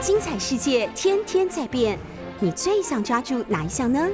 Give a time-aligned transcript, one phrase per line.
[0.00, 1.98] 精彩世界天天在变，
[2.38, 4.08] 你最想抓住哪一项呢？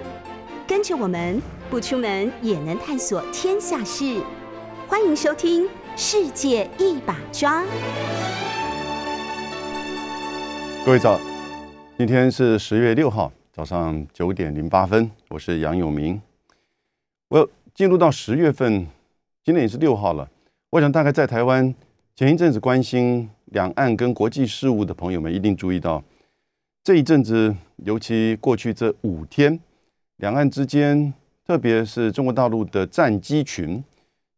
[0.67, 4.21] 跟着我们不出门也能探索天下事，
[4.89, 5.63] 欢迎收听
[5.97, 7.63] 《世界一把抓》。
[10.85, 11.21] 各位早，
[11.97, 16.21] 今天是十月六号早上九点零八分，我是杨永明。
[17.29, 18.89] 我进入到十月份，
[19.45, 20.29] 今天也是六号了。
[20.71, 21.73] 我想大概在台湾
[22.17, 23.31] 前一阵子关心。
[23.47, 26.03] 两岸跟国际事务的朋友们一定注意到，
[26.83, 29.59] 这一阵子，尤其过去这五天，
[30.17, 31.13] 两岸之间，
[31.47, 33.83] 特别是中国大陆的战机群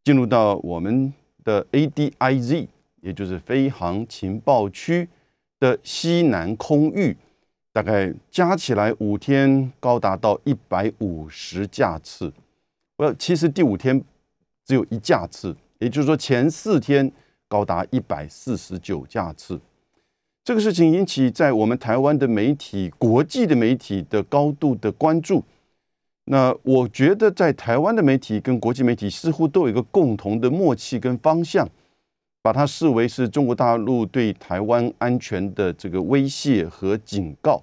[0.05, 1.11] 进入到我们
[1.43, 2.69] 的 ADIZ，
[3.01, 5.09] 也就是飞航情报区
[5.59, 7.16] 的西南空域，
[7.73, 12.30] 大概加起来五天高达到一百五十架次。
[12.97, 14.05] 我其实第五天
[14.66, 17.11] 只有一架次，也就是说前四天。
[17.48, 19.59] 高达一百四十九架次，
[20.45, 25.43] 这个事情引起在我们台湾的媒体、国际的媒体的高度的关注。
[26.24, 31.66] 那我觉得，在台湾的媒体跟国际媒体似乎都有一个共同的默契跟方向，
[32.43, 37.63] 把它视为是中国大陆对台湾安全的这个威胁和警告。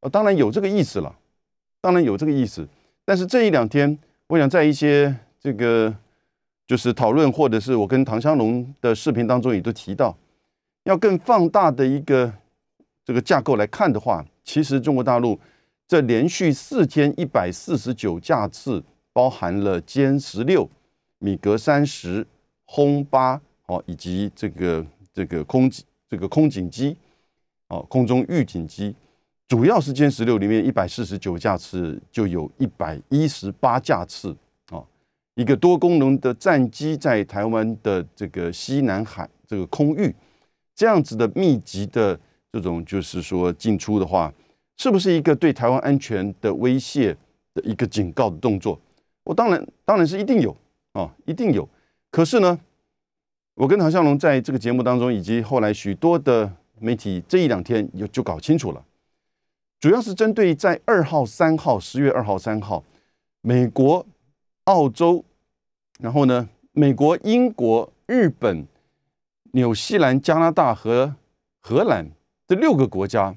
[0.00, 1.16] 呃，当然有这个意思了，
[1.80, 2.68] 当然有这个意思。
[3.06, 5.94] 但是这一两天，我想在一些这个。
[6.68, 10.14] 就是讨论，或者是我跟唐香龙的视频当中也都提到，
[10.84, 12.30] 要更放大的一个
[13.02, 15.40] 这个架构来看的话，其实中国大陆
[15.86, 20.68] 这连续四天一百四十九架次，包含了歼十六、
[21.18, 22.26] 米格三十、
[22.66, 25.70] 轰八哦，以及这个这个空
[26.06, 26.94] 这个空警机
[27.68, 28.94] 哦，空中预警机，
[29.48, 34.36] 主要是歼十六里面一百四十九架次，就有一百一十八架次。
[35.38, 40.12] 一个多功能的战机在台湾的这个西南海这个空域，
[40.74, 42.18] 这样子的密集的
[42.50, 44.34] 这种就是说进出的话，
[44.78, 47.16] 是不是一个对台湾安全的威胁
[47.54, 48.80] 的一个警告的动作？
[49.22, 50.56] 我当然当然是一定有
[50.94, 51.68] 啊，一定有。
[52.10, 52.58] 可是呢，
[53.54, 58.84] 我跟唐向龙在这个节目当中，以及后来许多的媒体这一两天有就搞清楚了，
[59.78, 62.82] 主要是针对在二号、三号，十月二号、三号，
[63.40, 64.04] 美国、
[64.64, 65.24] 澳洲。
[65.98, 66.48] 然后呢？
[66.72, 68.64] 美国、英国、日本、
[69.50, 71.12] 纽西兰、加拿大和
[71.58, 72.08] 荷兰
[72.46, 73.34] 这六个国家，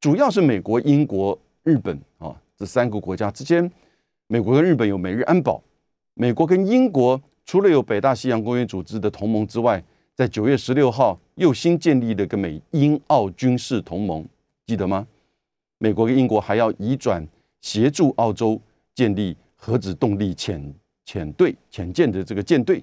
[0.00, 3.68] 主要是美国、英国、日本啊这三个国家之间，
[4.28, 5.60] 美国跟日本有美日安保。
[6.14, 9.82] 美国跟英国除了有北大西洋公约组织的同盟之外，
[10.14, 14.24] 在九月十六号又新建立了个美英澳军事同盟，
[14.64, 15.04] 记得吗？
[15.78, 17.26] 美国跟英国还要移转
[17.60, 18.60] 协助澳洲
[18.94, 20.72] 建立核子动力潜。
[21.04, 22.82] 潜队、潜舰的这个舰队，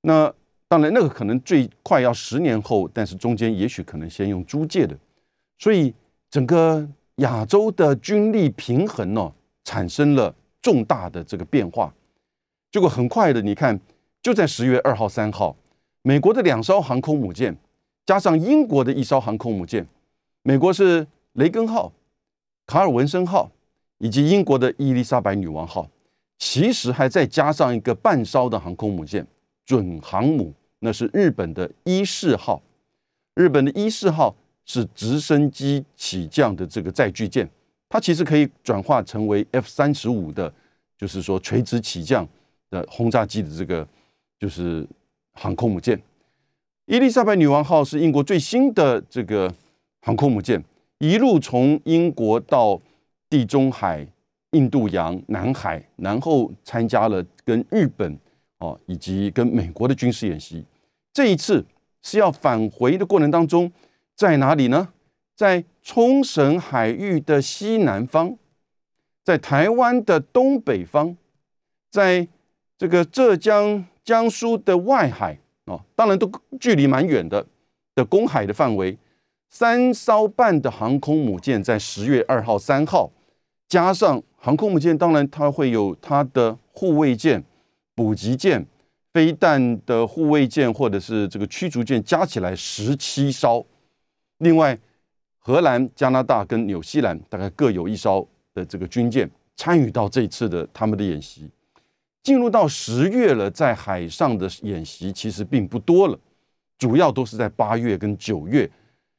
[0.00, 0.32] 那
[0.66, 4.96] 当然那个可能最快要十年后，但是中间也许可能先用租借的，
[5.58, 5.94] 所以
[6.30, 9.32] 整个亚洲的军力平衡呢，
[9.64, 11.94] 产生了重大的这个变化。
[12.72, 13.78] 结果很快的，你看
[14.20, 15.54] 就在十月二号、三号，
[16.02, 17.56] 美国的两艘航空母舰，
[18.06, 19.86] 加上英国的一艘航空母舰，
[20.42, 21.92] 美国是雷根号、
[22.66, 23.50] 卡尔文森号，
[23.98, 25.88] 以及英国的伊丽莎白女王号。
[26.38, 29.26] 其实还再加上一个半烧的航空母舰
[29.64, 32.60] 准航母，那是日本的伊势号。
[33.34, 34.34] 日本的伊势号
[34.64, 37.48] 是直升机起降的这个载具舰，
[37.88, 40.52] 它其实可以转化成为 F 三十五的，
[40.98, 42.28] 就是说垂直起降
[42.70, 43.86] 的轰炸机的这个
[44.38, 44.86] 就是
[45.32, 46.00] 航空母舰。
[46.86, 49.52] 伊丽莎白女王号是英国最新的这个
[50.02, 50.62] 航空母舰，
[50.98, 52.80] 一路从英国到
[53.30, 54.06] 地中海。
[54.54, 58.18] 印度洋、南海，然后参加了跟日本
[58.58, 60.64] 哦以及跟美国的军事演习。
[61.12, 61.64] 这一次
[62.02, 63.70] 是要返回的过程当中，
[64.14, 64.88] 在哪里呢？
[65.36, 68.36] 在冲绳海域的西南方，
[69.24, 71.16] 在台湾的东北方，
[71.90, 72.28] 在
[72.78, 77.44] 这个浙江、江苏的外海哦，当然都距离蛮远的
[77.96, 78.96] 的公海的范围。
[79.50, 83.10] 三艘半的航空母舰在十月二号、三号。
[83.74, 87.42] 加上航空母舰，当然它会有它的护卫舰、
[87.92, 88.64] 补给舰、
[89.12, 93.66] 飞弹的护卫舰，或者是这个驱逐舰，加起来十七艘。
[94.38, 94.78] 另外，
[95.40, 98.24] 荷兰、加拿大跟纽西兰大概各有一艘
[98.54, 101.50] 的这个军舰参与到这次的他们的演习。
[102.22, 106.16] 进入到十月了，在海上的演习其实并不多了，
[106.78, 108.70] 主要都是在八月跟九月。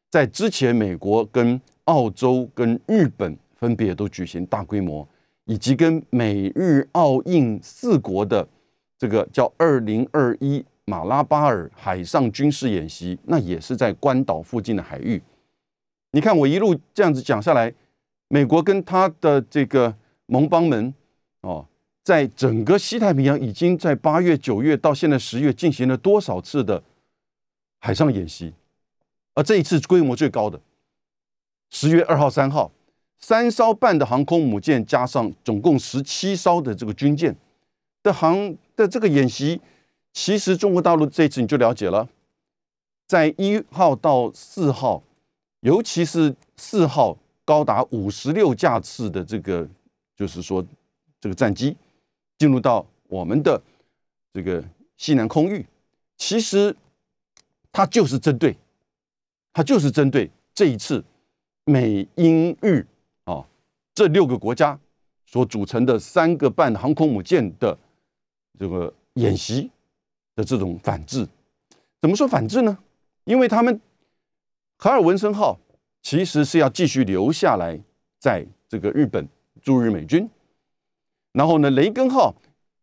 [0.09, 3.37] 在之前，美国跟澳洲跟日本。
[3.55, 5.07] 分别都举行大规模，
[5.45, 8.47] 以及跟美日澳印四国的
[8.97, 15.21] 这个叫二零二一马拉巴尔海上军事演习，那也是在关岛附近的海域。
[16.11, 17.73] 你看我一路这样子讲下来，
[18.27, 19.95] 美国跟他的这个
[20.27, 20.93] 盟邦们
[21.41, 21.67] 哦，
[22.03, 26.81] 在整个西太平洋已经在八月、九月到现在十月进行了多少次的
[27.79, 28.53] 海上演习？
[29.33, 30.61] 而这一次规模最高的，
[31.69, 32.71] 十月二号、三号，
[33.19, 37.35] 三艘半的航空母舰加上总共十七艘的这个军舰
[38.03, 39.59] 的航的这个演习，
[40.13, 42.07] 其实中国大陆这次你就了解了，
[43.07, 45.01] 在一号到四号，
[45.61, 49.67] 尤其是四号，高达五十六架次的这个，
[50.15, 50.65] 就是说
[51.19, 51.75] 这个战机
[52.37, 53.61] 进入到我们的
[54.33, 54.63] 这个
[54.97, 55.65] 西南空域，
[56.17, 56.75] 其实
[57.71, 58.55] 它就是针对。
[59.57, 61.01] 它就是针对这一次
[61.63, 62.85] 美英日
[63.95, 64.77] 这六个国家
[65.25, 67.75] 所组成的三个半航空母舰的
[68.59, 69.71] 这个演习
[70.35, 71.27] 的这种反制。
[72.01, 72.77] 怎么说反制呢？
[73.23, 73.81] 因为他们
[74.77, 75.57] 卡尔文森号
[76.03, 77.79] 其实是要继续留下来
[78.19, 79.27] 在这个日本
[79.63, 80.29] 驻日美军，
[81.31, 82.35] 然后呢，雷根号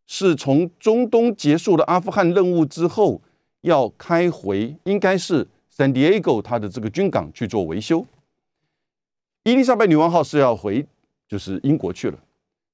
[0.06, 3.20] 是从中东结束了阿富汗任务之后
[3.60, 5.46] 要开回，应该是。
[5.74, 8.04] San Diego 它的这个军港去做维修，
[9.44, 10.86] 伊丽莎白女王号是要回
[11.32, 12.18] 就是英国去了，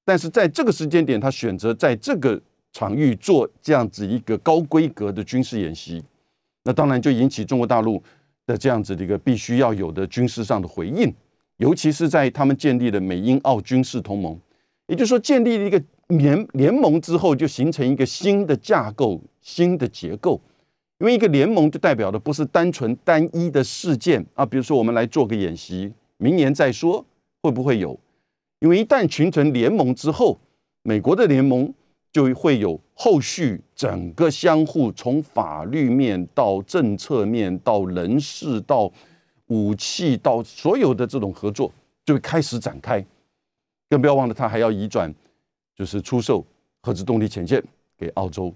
[0.03, 2.37] 但是在这个时间点，他选择在这个
[2.73, 6.03] 场域做这样子一个高规格的军事演习，
[6.65, 8.03] 那当然就引起中国大陆
[8.45, 11.09] 的这样子的一个必须要有的军事上的回应，
[11.55, 14.37] 尤其是在他们建立了美英澳军事同盟，
[14.87, 20.41] 也就是说建立了一个联联盟之后，就形成一个新的架构、新的结构。
[20.97, 27.05] 因为一个联盟就代表的不是单纯单一的事件啊，比如说我们来做个演习，明年再说
[27.41, 27.97] 会不会有？
[28.59, 30.39] 因为一旦形成联盟之后，
[30.83, 31.73] 美国的联盟
[32.11, 38.91] 就会有后续整个相互从法律面到政策面到人事到
[39.47, 41.71] 武器到所有的这种合作
[42.05, 43.03] 就会开始展开。
[43.89, 45.13] 更不要忘了，他还要移转，
[45.75, 46.45] 就是出售
[46.81, 47.63] 核子动力潜舰
[47.97, 48.53] 给澳洲。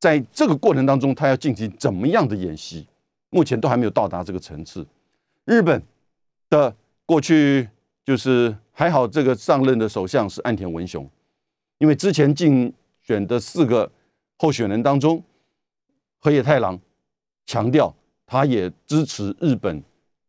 [0.00, 2.86] 在这个过程当中，他要进行怎么样的演习？
[3.30, 4.86] 目前都还没有到达这个层次。
[5.44, 5.82] 日本
[6.48, 6.74] 的
[7.04, 7.68] 过去
[8.04, 11.08] 就是还好，这个上任的首相是岸田文雄，
[11.78, 13.88] 因为之前竞选的四个
[14.36, 15.22] 候选人当中，
[16.18, 16.76] 河野太郎
[17.46, 17.94] 强调
[18.26, 19.80] 他也支持日本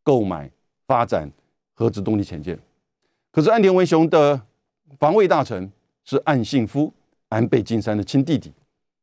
[0.04, 0.50] 购买
[0.86, 1.28] 发展
[1.74, 2.58] 核子动力潜舰。
[3.32, 4.40] 可是岸田文雄的
[5.00, 5.72] 防卫大臣
[6.04, 6.94] 是岸信夫，
[7.30, 8.54] 安倍晋三的亲弟弟。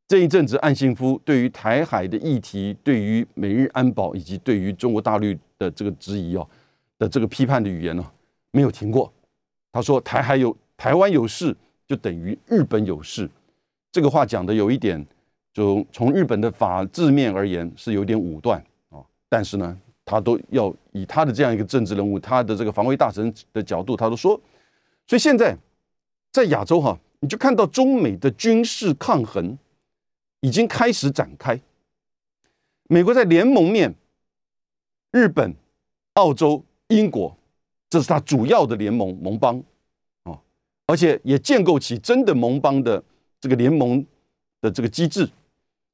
[0.07, 6.49] 这一阵子，岸信夫对于台海的议题，对于美日安保以及对于中国大陆的这个质疑哦
[6.97, 8.13] 的这个批判的语言呢，
[8.53, 9.13] 没有停过。
[9.73, 11.57] 他说：“台海有台湾有事，
[11.89, 13.29] 就等于日本有事。”
[13.91, 15.05] 这个话讲的有一点，
[15.53, 19.03] 就从日本的法治面而言是有点武断啊。
[19.29, 24.41] 但是呢，他都要以他的这样一个政治人物，他的这个防卫大臣的角度，他都说。
[25.07, 25.57] 所以现在
[26.31, 29.59] 在亚洲哈，你就看到中美的军事抗衡。
[30.45, 31.57] 已经开始展开。
[32.89, 33.95] 美国在联盟面，
[35.13, 35.55] 日本、
[36.15, 37.39] 澳洲、英国，
[37.93, 39.63] 这是它主要的联盟盟邦
[40.23, 40.33] 啊，
[40.87, 43.05] 而且也建构起真的盟邦的
[43.39, 44.03] 这个联盟
[44.63, 45.29] 的这个机制，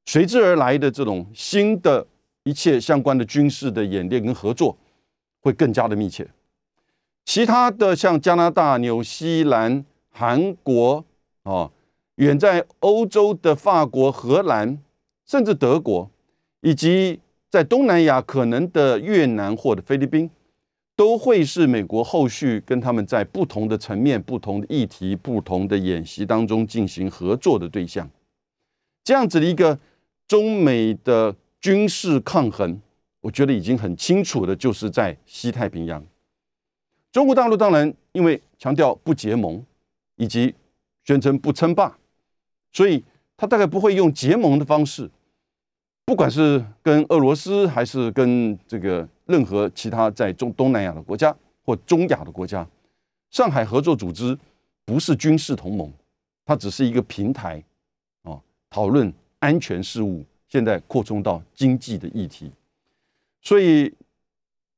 [0.05, 2.07] 随之而来的这种新的
[2.43, 4.77] 一切相关的军事的演练跟合作
[5.41, 6.25] 会更加的密切。
[7.25, 11.03] 其他的像加拿大、纽西兰、韩国
[11.43, 11.69] 啊。
[12.15, 14.77] 远在欧洲的法国、荷兰，
[15.25, 16.11] 甚至德国，
[16.59, 17.17] 以及
[17.49, 20.29] 在东南亚可能的越南或者菲律宾，
[20.99, 28.09] 都会是美国后续跟他们在不同的层面、不同的议题、不同的演习当中进行合作的对象。
[29.01, 29.79] 这样子的一个
[30.27, 32.81] 中美的军事抗衡，
[33.21, 36.05] 我觉得已经很清楚的，就是在西太平洋。
[37.13, 39.63] 中国大陆当然因为强调不结盟，
[40.17, 40.53] 以及
[41.05, 41.97] 宣称不称霸。
[42.73, 43.01] 所以，
[43.37, 45.09] 他大概不会用结盟的方式，
[46.03, 51.33] 不管是跟俄罗斯，还是跟这个任何其他在中东南亚的国家
[51.63, 52.67] 或中亚的国家，
[53.29, 54.35] 上海合作组织
[54.85, 55.93] 不是军事同盟，
[56.43, 57.63] 它只是一个平台，
[58.23, 62.51] 啊，讨论安全事务，现在扩充到经济的议题。
[63.43, 63.93] 所以，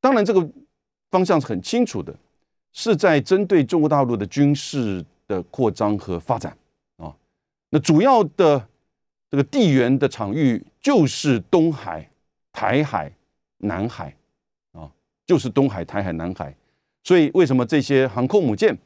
[0.01, 0.45] 当然这个
[1.09, 2.13] 方向是很清楚的，
[2.73, 6.55] 是在针对中国大陆的军事的扩张和发展
[6.97, 7.15] 啊。
[7.69, 8.67] 那主要的
[9.29, 12.11] 这个地缘的场域就是东海、
[12.51, 13.09] 台海、
[13.59, 14.13] 南海，
[15.31, 16.53] 就是东海、台海、南海。
[17.05, 18.77] 所以为什么这些航空母舰、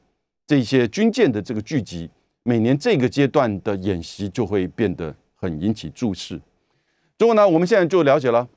[0.45, 2.07] 这些军舰的这个聚集，
[2.43, 6.39] 每年这个阶段的演习就会变得很引起注视。
[7.17, 8.47] 中国呢，我们现在就了解了。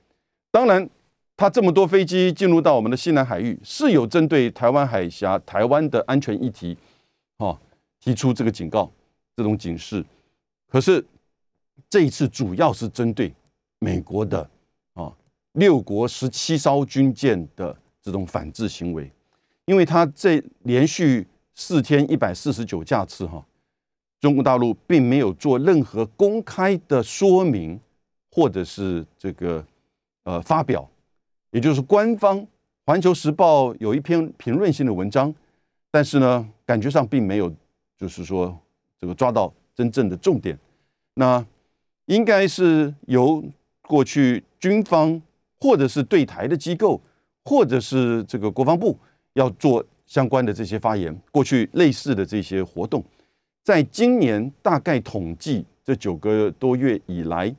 [0.51, 0.87] 当然，
[1.35, 6.77] 它这么多飞机进入到我们的西南海域，是有针对台湾海峡、台湾的安全议题，
[7.39, 7.59] 哦，
[7.99, 8.93] 提出这个警告、
[9.35, 10.05] 这种警示。
[10.69, 11.03] 可是
[11.89, 13.33] 这一次主要是针对
[13.79, 14.47] 美国的
[15.59, 19.11] 六国十七艘军舰的这种反制行为，
[19.65, 23.45] 因为它这连续四天一百四十九架次哈，
[24.21, 27.79] 中国大陆并没有做任何公开的说明，
[28.31, 29.65] 或者是这个
[30.23, 30.89] 呃发表，
[31.51, 32.41] 也就是官方
[32.87, 35.35] 《环球时报》有一篇评论性的文章，
[35.91, 37.53] 但是呢，感觉上并没有
[37.99, 38.57] 就是说
[38.99, 39.53] 这个抓到。
[39.79, 40.59] 真正的重点，
[41.15, 41.47] 那
[42.07, 43.45] 应该是由
[43.81, 45.23] 过去军方
[45.61, 47.01] 或者是对台的机构，
[47.45, 48.99] 或者是这个国防部
[49.35, 51.15] 要做相关的这些发言。
[51.31, 53.05] 过去类似的这些活动，
[53.65, 57.55] 在今年大概统计这九个多月以来，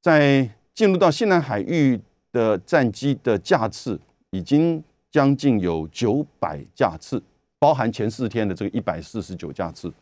[0.00, 2.00] 在进入到西南海域
[2.32, 3.98] 的战机的架次，
[4.30, 7.22] 已经将近有九百架次，
[7.58, 9.92] 包含前四天的这个一百四十九架次。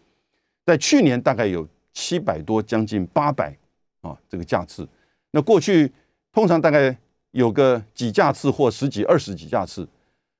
[0.64, 3.55] 在去年大概有七百多，将近八百
[4.00, 4.88] 啊，这个架次。
[5.31, 5.93] 那过去
[6.33, 6.97] 通常大概
[7.32, 9.86] 有个几架次或十几、二十几架次，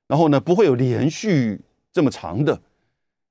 [0.07, 1.61] 然后呢不会有连续
[1.93, 2.59] 这么长的，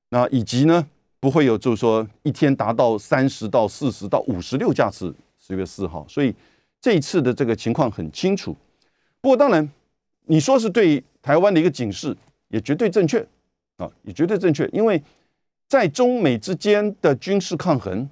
[0.09, 0.85] 那以及呢
[1.19, 5.15] 不会有就是说一天达到三十到四十到五十六架次。
[5.39, 6.35] 十月四号，所以
[6.79, 8.55] 这一次的这个情况很清楚。
[9.19, 9.67] 不过当然
[10.25, 12.15] 你说是对台湾的一个警示，
[12.49, 13.25] 也绝对正确
[13.77, 15.01] 啊，也绝对正确，因为。
[15.67, 18.09] 在中美之间的军事抗衡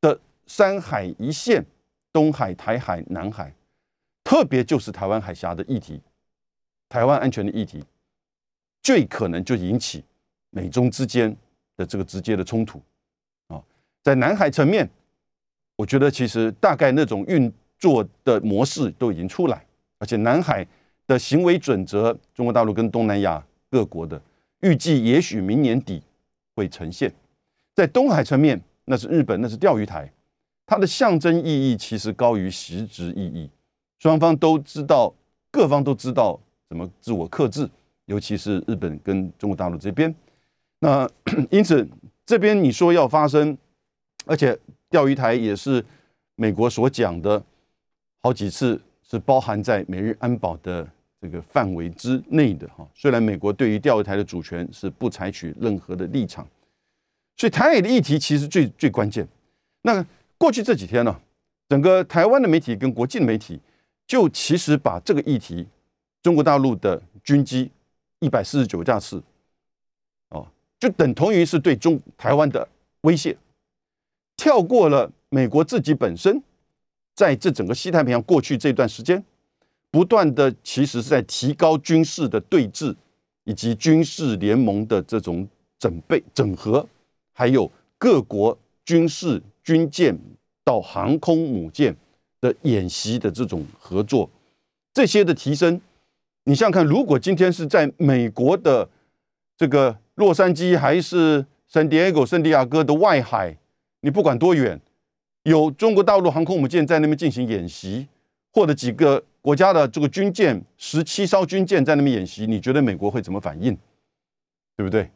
[0.00, 1.62] 的山海一线，
[2.10, 3.54] 东海、台海、南海，
[4.26, 6.00] 特别就是台湾海峡的议题，
[6.88, 7.84] 台湾安全的议题，
[8.82, 10.02] 最可能就引起
[10.50, 11.34] 美中之间
[11.76, 12.82] 的这个直接的冲突
[13.46, 13.62] 啊。
[14.02, 14.90] 在南海层面，
[15.76, 19.64] 我觉得其实大概那种运作的模式都已经出来，
[20.00, 20.66] 而且南海
[21.06, 23.40] 的行为准则，中国大陆跟东南亚
[23.70, 24.20] 各国的
[24.62, 26.02] 预计，也许明年底。
[26.56, 27.12] 会呈现，
[27.74, 30.10] 在东海层面，那是日本，那是钓鱼台，
[30.64, 33.50] 它的象征意义其实高于实质意义。
[33.98, 35.12] 双方都知道，
[35.50, 36.38] 各方都知道
[36.68, 37.68] 怎么自我克制，
[38.06, 40.14] 尤其是日本跟中国大陆这边。
[40.78, 41.08] 那
[41.50, 41.86] 因此，
[42.24, 43.56] 这边你说要发生，
[44.24, 44.58] 而且
[44.90, 45.84] 钓鱼台也是
[46.34, 47.42] 美国所讲的
[48.22, 50.86] 好几次，是包含在美日安保的。
[51.18, 56.46] 这个范围之内的哈，虽然美国对于钓鱼台的主权是不采取任何的立场，
[57.36, 59.26] 所以台海的议题其实最最关键。
[59.80, 60.04] 那
[60.36, 61.20] 过去这几天呢，
[61.70, 63.58] 整个台湾的媒体跟国际的媒体
[64.06, 65.66] 就其实把这个议题，
[66.22, 67.70] 中国大陆的军机
[68.20, 69.22] 一百四十九架次，
[70.28, 70.46] 哦，
[70.78, 72.68] 就等同于是对中台湾的
[73.02, 73.36] 威胁，
[74.36, 76.42] 跳过了美国自己本身
[77.14, 79.22] 在这整个西太平洋过去这段时间。
[79.88, 82.94] 不断的其实是在提高军事的对峙，
[83.44, 85.48] 以及军事联盟的这种
[85.78, 86.86] 整备整合，
[87.32, 90.18] 还有各国军事军舰
[90.62, 91.96] 到航空母舰
[92.40, 94.28] 的演习的这种合作，
[94.92, 95.80] 这些的提升，
[96.44, 98.88] 你想想看，如果今天是在美国的
[99.56, 103.56] 这个洛杉矶还是圣地亚哥、圣地亚哥的外海，
[104.00, 104.80] 你不管多远，
[105.44, 108.06] 有中国大陆航空母舰在那边进行演习，
[108.52, 109.22] 或者几个。
[109.46, 113.72] 国家的这个军舰十七艘军舰在那边演习，你觉得美国会怎么反应？
[114.76, 115.08] 对不对？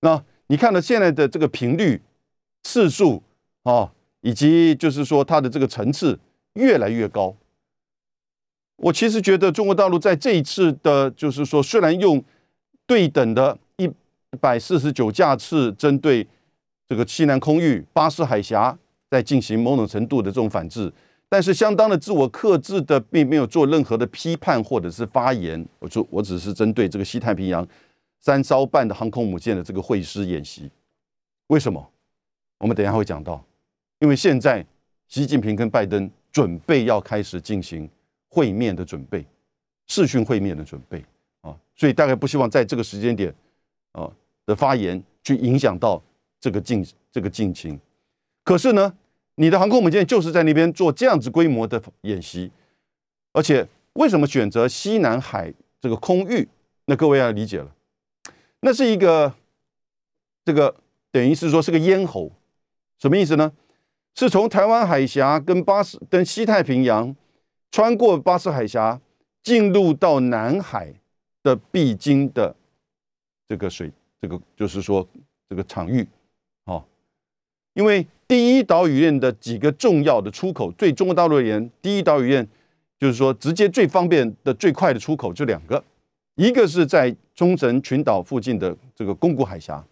[0.00, 1.98] 那你看到现在的这个频率、
[2.62, 3.22] 次数
[3.62, 6.20] 啊，以及就是说它的这个层次
[6.54, 7.36] 越来越高。
[8.76, 12.22] 我其实觉得中国大陆在这一次的，就是说虽然用
[12.86, 13.88] 对等的一
[14.40, 16.26] 百四十九架次针对
[16.88, 18.76] 这个西南空域、巴士海峡
[19.08, 20.92] 在进行某种程度的这种反制。
[21.28, 25.64] 但是相当的自我克制的，并没有做任何的批判或者是发言。
[25.80, 27.66] 我说，我只是针对这个西太平洋
[28.20, 30.70] 三艘半的航空母舰的这个会师演习。
[31.48, 31.90] 为什么？
[32.58, 33.44] 我们等一下会讲到。
[33.98, 34.64] 因为现在
[35.08, 37.88] 习近平跟拜登准备要开始进行
[38.28, 39.24] 会面的准备，
[39.86, 41.02] 视讯会面的准备
[41.42, 43.32] 啊，所以大概不希望在这个时间点
[43.92, 44.10] 啊
[44.44, 46.02] 的发言去影响到
[46.40, 47.78] 这个进这个进程。
[48.42, 48.92] 可是呢？
[49.36, 52.52] 你的航空母舰就是在那边做这样子规模的演习，
[53.32, 56.48] 而且为什么选择西南海这个空域？
[56.84, 57.74] 那各位要理解了，
[58.60, 59.34] 那是一个
[60.44, 60.76] 这个
[61.10, 62.30] 等于是说是个咽喉，
[62.96, 63.52] 什么意思呢？
[64.14, 67.14] 是从台湾海峡跟巴士跟西太平洋
[67.70, 69.00] 穿过巴士海峡
[69.42, 70.92] 进入到南海
[71.42, 72.54] 的必经的
[73.48, 73.90] 这个水，
[74.20, 75.06] 这个就是说
[75.48, 76.06] 这个场域，
[76.64, 76.84] 哦，
[77.74, 78.06] 因为。
[78.26, 82.48] 第一岛屿链的几个重要的出口，对中国大陆而言，第一岛屿链
[82.98, 85.84] 就是说直接最方便的、最快的出口就两个，
[86.34, 89.84] 一个是在冲绳群岛附近的这个宫古海峡，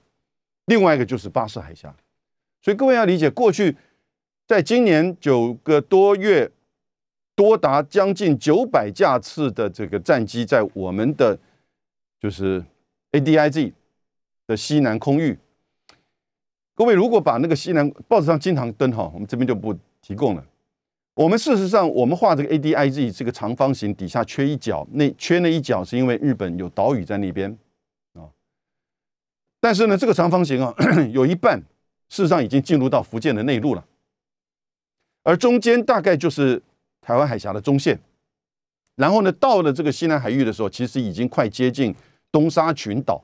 [0.64, 1.94] 另外一个就是巴士海峡。
[2.62, 3.76] 所以各位要理解，过去
[4.52, 6.50] 在今年九个多月，
[7.34, 11.38] 多达将近九百架次的这个战机在我们的
[12.20, 12.62] 就是
[13.12, 13.72] ADIZ
[14.46, 15.38] 的西南空域。
[16.74, 20.44] 各位如果把那个西南报纸上经常登哈，我们这边就不提供了。
[21.14, 27.56] 我们事实上，我们画这个 ADIZ 这个长方形底下缺一角，那缺那一角是因为日本有岛屿在那边
[28.12, 28.28] 啊。
[29.58, 30.74] 但是呢，这个长方形啊，
[31.10, 31.58] 有一半
[32.10, 33.82] 事实上已经进入到福建的内陆了，
[35.22, 36.60] 而中间大概就是
[37.00, 37.98] 台湾海峡的中线。
[38.96, 41.94] 然后呢，到了这个西南海域的时候，其实已经快接近
[42.30, 43.22] 东沙群岛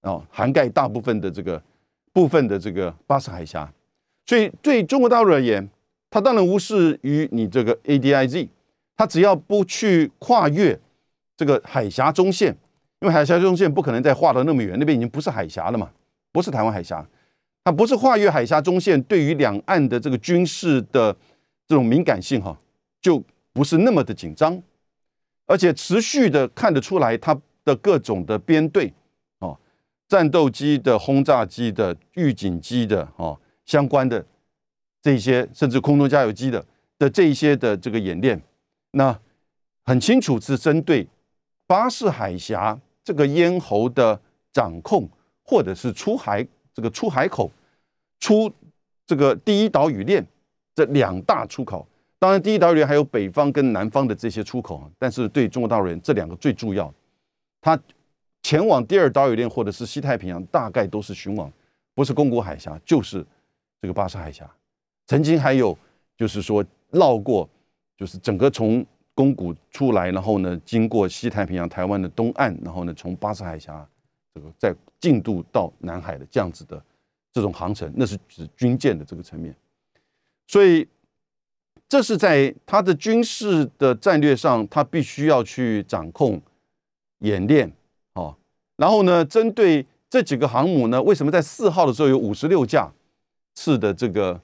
[0.00, 1.62] 啊，涵盖大部分的这个
[2.12, 3.72] 部分的这个巴士海峡。
[4.26, 5.68] 所以对中国大陆而言，
[6.10, 8.48] 它当然无视于你这个 ADIZ，
[8.96, 10.78] 它只要不去跨越
[11.36, 12.56] 这个海峡中线，
[13.00, 15.90] 因为海峡中线不可能再画到那么远，那边已经不是海峡了嘛，
[16.32, 17.06] 不是台湾海峡，
[17.64, 21.16] 它不是跨越海峡中线，对于两岸的这个军事的
[21.66, 22.58] 这种敏感性哈，
[23.00, 24.60] 就不是那么的紧张，
[25.46, 28.92] 而且持续的看得出来它的各种的编队
[29.38, 29.58] 哦，
[30.08, 34.24] 战斗机的、轰炸机的、预警机的哦相关的。
[35.00, 36.64] 这些甚至空中加油机的
[36.96, 38.40] 的这一些的这个演练，
[38.92, 39.18] 那
[39.84, 41.08] 很清楚是针对
[41.66, 44.20] 巴士海峡这个咽喉的
[44.52, 45.10] 掌控，
[45.42, 47.50] 或者是出海这个出海口、
[48.20, 48.52] 出
[49.06, 50.26] 这个第一岛屿链
[50.74, 51.86] 这两大出口。
[52.18, 56.92] 当然，第一岛屿链还有北方跟南方的这些出口，但是对中国大陆人这两个最重要。
[57.60, 57.78] 它
[58.42, 61.52] 前往第二岛屿链或者是西太平洋，大概都是巡往，
[61.94, 63.24] 不是宫古海峡，就是
[63.80, 64.48] 这个巴士海峡。
[65.06, 65.76] 曾经还有，
[66.16, 67.48] 就是说绕过，
[67.96, 73.86] 就是整个从宫古出来，然后呢，经过西太平洋、台湾的东岸，然后呢，从巴士海峡
[74.34, 76.82] 这个在进度到南海的这样子的
[77.32, 79.54] 这种航程，那是指军舰的这个层面。
[80.46, 80.86] 所以，
[81.88, 86.40] 这是在他的军事的战略上，他必须要去掌控
[87.20, 87.72] 演练
[88.14, 88.36] 哦。
[88.76, 92.92] 然后呢，针对这几个航母呢，为什么在四号的时候有五十六架
[93.54, 94.40] 次的这个？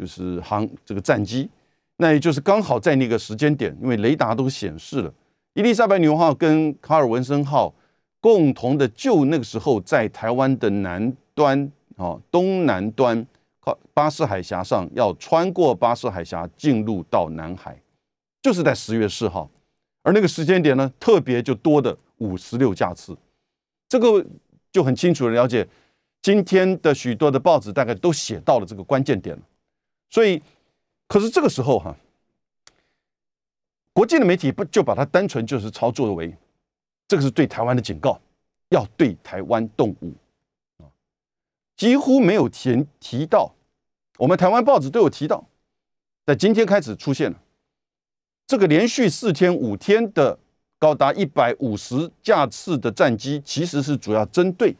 [0.00, 1.46] 就是航这个战机，
[1.98, 5.12] 那也就是刚好在那个时间点，因为雷达都显示了，
[5.52, 7.70] 伊丽莎白女王号跟卡尔文森号
[8.20, 13.26] 共同的就那个时候在台湾的南端啊东南端
[13.60, 17.80] 靠巴士海峡上要穿过巴士海峡进入到南海，
[18.42, 19.50] 就是在十月四号，
[20.02, 23.16] 而那个时间点呢，特别就多的五十六架次，
[23.88, 24.24] 这个
[24.70, 25.66] 就很清楚的了解，
[26.22, 29.42] 今天的许多的报纸大概都写到了这个关键点了。
[30.10, 30.42] 所以，
[31.06, 31.96] 可是这个时候哈，
[33.92, 36.34] 国际的媒体不就把它单纯就是操作为，
[37.10, 38.20] 这个是对台湾的警告，
[38.68, 40.14] 要对台湾动武
[40.78, 40.86] 啊，
[41.76, 43.52] 几乎没有提提到，
[44.16, 45.44] 我们台湾报纸都有提到，
[46.24, 47.42] 在今天开始出现了
[48.46, 50.38] 这个连续四天五天的
[50.78, 54.76] 高达一百五十架次的战机，其实是主要针对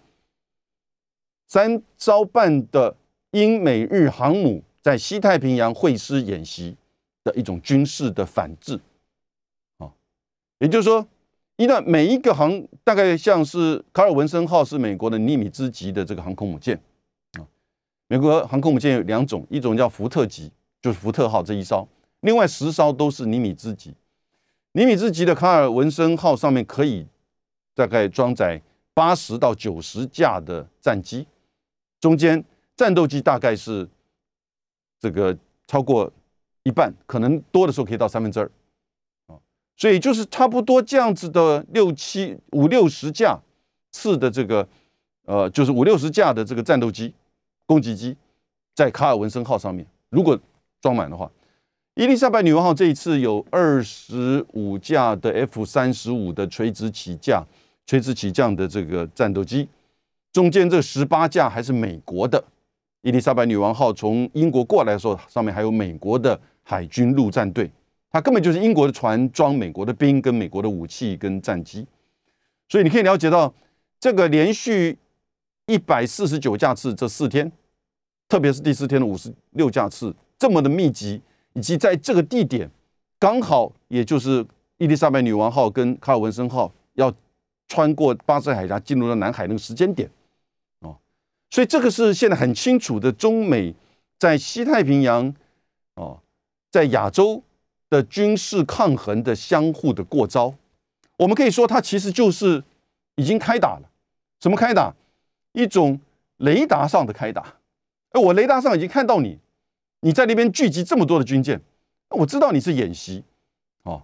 [1.48, 2.96] 三招半的
[3.32, 4.62] 英美日航母。
[4.80, 6.76] 在西太平洋会师演习
[7.24, 8.80] 的一种军事的反制，
[9.78, 9.90] 啊，
[10.60, 11.04] 也就是说，
[11.60, 16.74] 一旦每一个航大概像是卡尔文森号是美国的尼米兹级的这个航空母舰，
[17.38, 17.44] 啊，
[18.08, 21.86] 美国航空母舰有两种，一种叫福特级，就是福特号这一艘，
[22.20, 23.92] 另外十艘都是尼米兹级。
[24.72, 27.06] 尼米兹级的卡尔文森号上面可以
[27.74, 28.58] 大概装载
[28.94, 31.26] 八十到九十架的战机，
[32.00, 32.42] 中间
[32.74, 33.86] 战斗机大概是。
[34.98, 35.34] 这个
[35.66, 36.10] 超过
[36.62, 38.50] 一半，可能多的时候可以到三分之二，
[39.80, 43.38] 所以就是差不多这样子的六七五六十架
[43.90, 44.68] 次的这个，
[45.24, 47.14] 呃，就是五六十架的这个战斗机、
[47.64, 48.14] 攻击机，
[48.74, 50.38] 在卡尔文森号上面，如果
[50.82, 51.30] 装满的话，
[51.94, 57.42] 伊丽莎白女王号这一次有二十五架的 F 三十五的垂直起降、
[57.86, 59.66] 垂直起降的这个战斗机，
[60.30, 62.44] 中间这十八架还是美国的。
[63.00, 67.70] 伊丽莎白女王号从英国过来的时候，上面还有美国的海军陆战队，
[68.10, 71.86] 它根本就是英国的船装美国的兵跟美国的武器跟战机，
[72.68, 73.54] 所以你可以了解到
[74.00, 74.98] 这个连续
[75.66, 77.50] 一百四十九架次这四天，
[78.28, 82.68] 特别是第四天的五十六架次这么的密集，以及在这个地点
[83.18, 84.44] 刚好也就是
[84.78, 87.12] 伊丽莎白女王号跟卡尔文森号要
[87.68, 90.10] 穿过巴士海峡进入到南海那个时间点。
[90.80, 90.96] 哦
[91.50, 93.74] 所以这个是现在很清楚的，中美
[94.18, 95.34] 在西太平洋，
[95.94, 96.20] 哦，
[96.70, 97.42] 在亚洲
[97.90, 100.54] 的军事抗衡的相互的过招。
[101.18, 102.64] 我们可以说，它其实就是
[103.16, 103.90] 已经开打了。
[104.40, 104.94] 什么开打？
[105.52, 106.00] 一种
[106.38, 107.56] 雷达上的开打。
[108.12, 109.38] 哎，我雷达上已经看到你，
[110.00, 111.60] 你在那边聚集这么多的军舰，
[112.08, 113.22] 我知道你是演习，
[113.82, 114.02] 哦，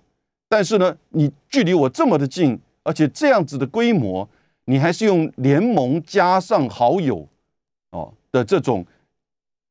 [0.49, 4.29] 但是呢，你距离我这么的近，而且这样子的规模，
[4.67, 7.27] 你还是用联盟加上好友，
[7.91, 8.85] 哦的这种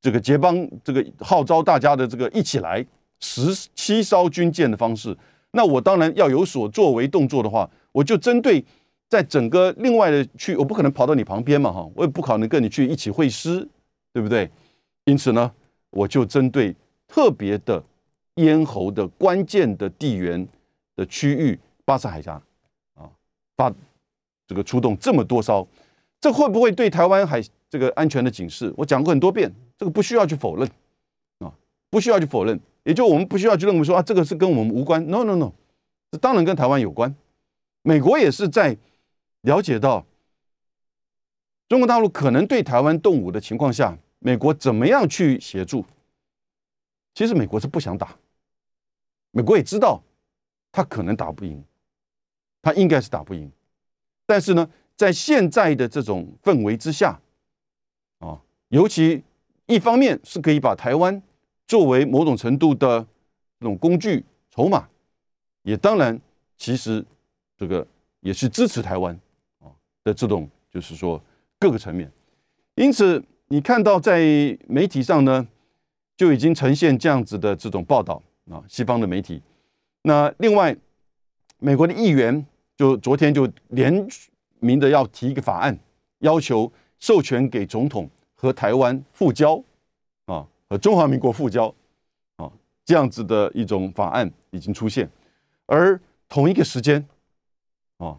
[0.02, 2.86] 这个结帮，这个号召大家的这个一起来
[3.20, 5.18] 十七艘军舰的方式，
[5.52, 8.64] 那我当然要有所作为动作的话，我就针对
[9.08, 13.68] 在整个另外的区，我不可能跑到你旁边嘛，哈，我也不可能跟你去一起会师。
[14.16, 14.50] 对不对？
[15.04, 15.52] 因此呢，
[15.90, 16.74] 我就针对
[17.06, 17.84] 特别的
[18.36, 20.48] 咽喉的关键的地缘
[20.96, 22.42] 的区域，巴士海峡
[22.94, 23.12] 啊，
[23.58, 23.70] 发
[24.48, 25.68] 这个出动这么多艘，
[26.22, 28.74] 这会不会对台湾海这个安全的警示？
[28.78, 30.66] 我讲过很多遍，这个不需要去否认
[31.40, 31.52] 啊，
[31.90, 35.06] 不需要去否认，也就我们不需要去认为说啊，这个是跟我们无关。
[35.10, 35.52] No No No，
[36.10, 37.14] 这当然跟台湾有关。
[37.82, 38.78] 美国也是在
[39.42, 40.06] 了解到
[41.68, 43.98] 中国大陆可能对台湾动武的情况下。
[44.20, 45.86] 美国怎么样去协助？
[47.14, 48.18] 其实美国是不想打，
[49.30, 50.02] 美国也知道
[50.72, 51.64] 他可能打不赢，
[52.64, 53.52] 他应该是打不赢。
[54.26, 57.22] 但是呢，在现在的这种氛围之下，
[58.18, 59.24] 啊，尤其
[59.68, 61.22] 一方面是可以把台湾
[61.68, 63.06] 作为某种程度的
[63.60, 64.88] 这种工具筹码，
[65.64, 66.20] 也当然
[66.58, 67.04] 其实
[67.58, 67.86] 这个
[68.22, 69.18] 也是支持台湾
[69.60, 69.68] 啊
[70.04, 71.22] 的这种，就是说
[71.60, 72.12] 各个层面，
[72.76, 73.24] 因此。
[73.50, 74.18] 你看到在
[74.68, 75.48] 媒体上呢，
[76.18, 79.40] 就已经呈现这样子的这种报道啊，西方的媒体。
[80.02, 80.76] 那另外，
[81.60, 82.44] 美国的议员
[82.76, 84.08] 就昨天就联
[84.60, 85.78] 名的要提一个法案，
[86.22, 89.64] 要求授权给总统和台湾复交，
[90.70, 91.74] 和中华民国复交
[92.38, 92.52] 啊，
[92.84, 95.10] 这样子的一种法案已经出现。
[95.66, 97.06] 而同一个时间
[97.98, 98.18] 啊，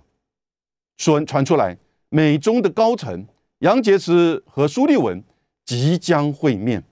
[0.97, 1.77] 说传出来，
[2.09, 3.27] 美中的高层。
[3.61, 5.25] 杨洁篪和苏利文
[5.65, 6.85] 即将会面，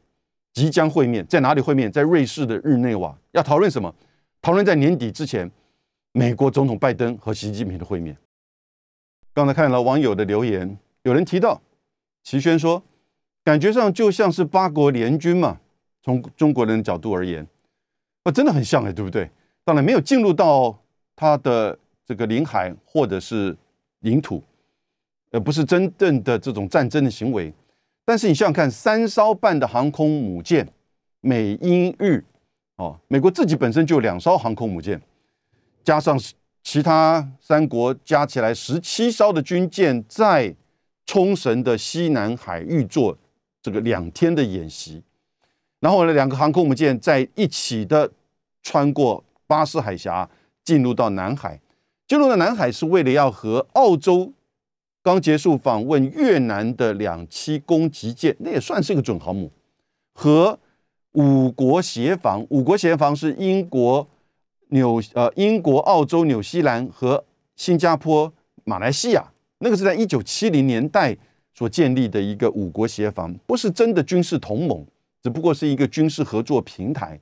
[0.54, 1.92] 即将会面，在哪里会面？
[1.92, 3.94] 在瑞士的日内瓦，要讨论什么？
[4.40, 5.50] 讨论在年底之前，
[6.12, 8.16] 美国总统拜登和习近平的会面。
[9.34, 11.60] 刚才看了网友的留言，有人提到，
[12.22, 12.82] 齐轩说，
[13.44, 15.60] 感觉上就像是八国联军嘛。
[16.02, 17.46] 从中国人的角度而言，
[18.24, 19.30] 啊，真的很像哎，对不对？
[19.64, 20.76] 当然没有进入到
[21.14, 23.56] 他的这个领海或者是
[24.00, 24.42] 领土。
[25.30, 27.52] 而不是真正的这种战争的行为，
[28.04, 30.64] 但是你想想看，三艘半的航空母舰，
[31.20, 32.22] 美英日，
[32.76, 35.02] 哦，美国自己本身就两艘航空母舰，
[35.82, 36.16] 加上
[36.62, 40.54] 其他三国加起来十七艘的军舰，在
[41.04, 43.18] 冲绳的西南海域做
[43.64, 45.02] 这个两天的演习，
[45.80, 48.12] 然后呢，两个航空母舰在一起的
[48.62, 50.28] 穿过巴士海峡，
[50.62, 51.58] 进入到南海，
[52.06, 54.34] 进入到南海是为了要和澳洲。
[55.02, 59.50] 刚结束访问越南的两栖攻击舰，那也算是一个准航母，
[60.12, 60.58] 和
[61.12, 62.46] 五国协防。
[62.50, 64.06] 五国协防是英国、
[64.68, 67.24] 纽呃英国、澳洲、纽西兰和
[67.56, 68.30] 新加坡、
[68.64, 69.32] 马来西亚。
[69.60, 71.16] 那个是在一九七零年代
[71.54, 74.84] 所建立的一个五国协防，不是真的军事同盟，
[75.22, 77.18] 只不过是一个军事合作平台。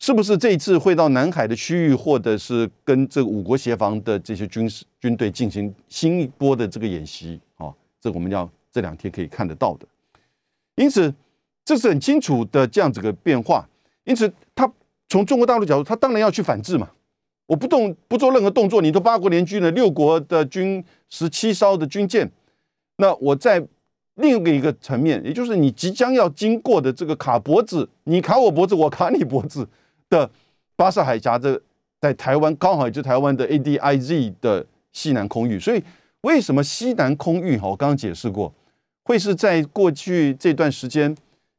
[0.00, 7.74] 是不是这一次会到南海的区域，或者是跟这五国协防的这些军事军队进行新一波的这个演习啊？
[8.00, 9.86] 这我们要这两天可以看得到的。
[10.76, 11.12] 因此，
[11.64, 13.68] 这是很清楚的这样子个变化。
[14.04, 14.72] 因此，他
[15.08, 16.88] 从中国大陆角度，他当然要去反制嘛。
[17.46, 22.30] 我不动不做任何动作，你都八国联军了，六国的军十七艘的军舰，
[22.98, 23.66] 那我在
[24.14, 29.66] 另一个一个层面，也就是你即将要经过的这个卡脖子，你卡我脖子，我卡你脖子。
[30.10, 30.30] 的
[30.74, 31.60] 巴士海峡，这
[32.00, 35.82] 在台湾刚好也就台湾的 ADIZ 的西南空域，所以
[36.22, 37.68] 为什么西南空域哈？
[37.68, 38.50] 我刚刚解释过，
[39.04, 41.14] 会是在过去这段时间，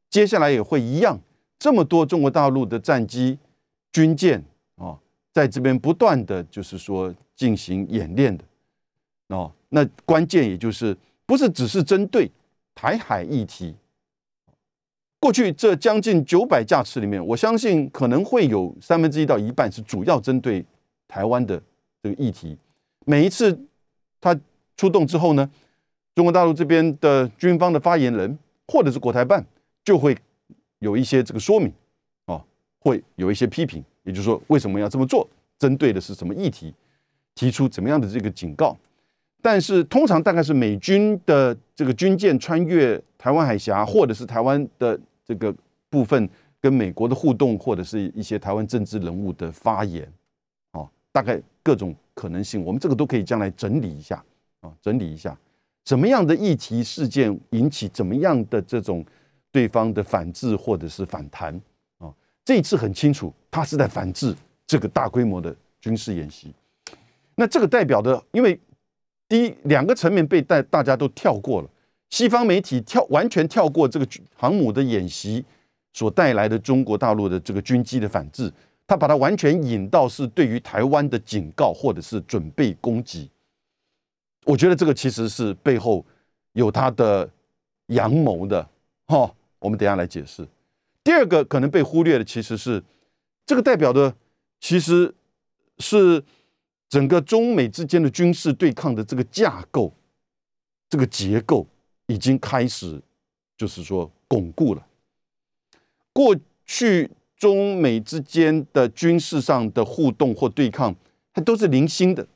[0.09, 1.19] 接下来也会一样，
[1.59, 3.37] 这么多中国大陆的战机、
[3.91, 4.43] 军舰
[4.77, 4.97] 啊，
[5.31, 8.43] 在这边不断的就是说进行演练的
[9.27, 10.97] 哦，那关键也就是
[11.29, 12.31] 不是只是针对
[12.73, 13.75] 台海议题。
[15.19, 20.65] 过去这将近九百架次里面，我相信可能会有三分之一到一半是主要针对
[21.07, 21.61] 台湾的
[22.01, 22.57] 这个议题。
[23.05, 23.55] 每一次
[24.19, 24.35] 他
[24.75, 25.47] 出动之后呢，
[26.15, 28.35] 中国大陆这边的军方的发言人
[28.67, 29.45] 或者是国台办
[29.83, 30.17] 就会
[30.79, 31.71] 有一些这个说明，
[32.25, 32.43] 啊，
[32.79, 36.73] 会有一些批评，也就是说为什么要这么做，针对的是什么议题，
[37.35, 38.75] 提出怎么样的这个警告。
[39.41, 44.99] 但是通常大概是美军的这个军舰穿越台湾海峡，或者是台湾的。
[45.29, 45.53] 这个
[45.91, 46.27] 部分
[46.59, 50.11] 跟美国的互动，或者是一些台湾政治人物的发言，
[50.71, 54.25] 哦，大概各种可能性，我们这个都可以将来整理一下
[54.61, 55.37] 啊，整理一下，
[55.85, 59.05] 怎么样的议题事件引起怎么样的这种
[59.51, 61.53] 对方的反制或者是反弹
[61.99, 62.11] 啊？
[62.43, 66.51] 这一次很清楚，他是在反制这个大规模的军事演习。
[67.35, 68.59] 那这个代表的，因为
[69.29, 71.69] 第一两个层面被大大家都跳过了，
[72.09, 75.45] 西方媒体跳完全跳过这个航母的演习。
[75.91, 78.49] 所带来的中国大陆的这个军机的反制，
[78.85, 83.27] 他把它完全引到是对于台湾的警告，或者是准备攻击。
[84.45, 86.05] 我觉得这个其实是背后
[86.53, 87.27] 有他的
[87.87, 88.65] 阳谋的，
[89.07, 89.33] 哈。
[89.57, 90.47] 我们等下来解释。
[91.03, 92.81] 第二个可能被忽略的，其实是
[93.47, 94.13] 这个代表的，
[94.61, 95.13] 其实
[95.79, 96.23] 是
[96.89, 99.93] 整个中美之间的军事对抗的这个架构、
[100.89, 101.65] 这个结构
[102.07, 102.99] 已经开始，
[103.55, 104.85] 就是说巩固了。
[106.11, 110.93] 过去中美之间的军事上的互动或对抗，
[111.31, 112.27] 它都是零星的，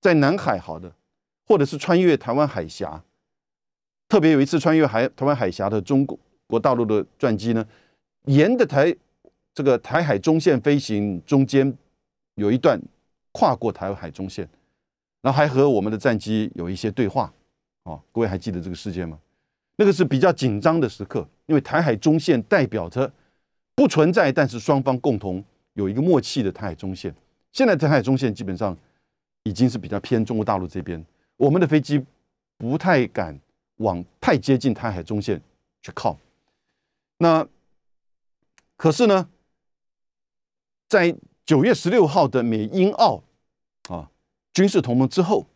[0.00, 0.92] 在南海好的，
[1.46, 3.02] 或者是穿越台湾海峡。
[4.08, 6.04] 特别有一次穿越海台湾海峡的中
[6.46, 7.64] 国大陆的战机呢，
[8.24, 8.94] 沿的台
[9.54, 11.76] 这个台海中线飞行，中间
[12.34, 12.80] 有一段
[13.32, 14.48] 跨过台海中线，
[15.20, 17.32] 然后还和我们的战机有一些对话。
[17.84, 19.18] 哦，各位还记得这个事件吗？
[19.76, 21.26] 那个是比较紧张的时刻。
[21.46, 23.10] 因为台海中线代表着
[23.74, 27.14] 不存在，但是双方共同有一个默契的台海中线。
[27.52, 28.76] 现在台海中线基本上
[29.44, 31.02] 已经是比较偏中国大陆这边，
[31.38, 32.04] 我们的飞机
[32.58, 33.40] 不太敢
[33.76, 35.40] 往太接近台海中线
[35.80, 36.18] 去靠。
[37.16, 37.48] 那
[38.76, 39.26] 可是呢，
[40.86, 41.16] 在
[41.48, 43.22] 九月十六号的美英澳
[43.88, 44.10] 啊
[44.52, 45.46] 军事同盟之后，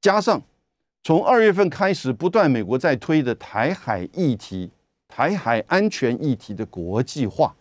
[0.00, 0.42] 加上
[1.04, 4.72] 从二月份开始不断美国在推的台海议题。
[5.06, 7.54] 台海安全议题的国际化，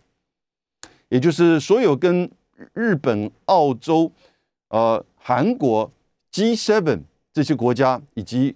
[1.10, 2.30] 也就是所有跟
[2.74, 4.12] 日本、澳洲、
[4.70, 5.90] 呃韩国、
[6.32, 8.56] G7 这些国家以及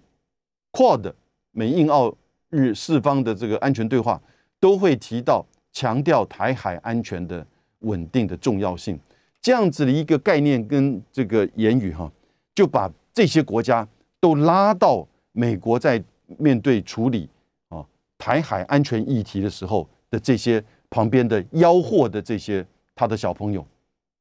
[0.74, 1.14] Quad
[1.52, 2.14] 美英澳
[2.50, 4.22] 日四方的这个安全对话，
[4.60, 7.48] 都会提到强调台海安全的
[7.82, 9.00] 稳定的重要性。
[9.42, 12.12] 这样子的一个概念跟这个言语哈，
[12.54, 13.88] 就把这些国家
[14.20, 16.04] 都拉到美国在
[16.38, 17.30] 面对处理
[17.70, 17.86] 啊。
[18.18, 23.66] 台海安全议题的时候的这些旁边的吆喝的这些他的小朋友，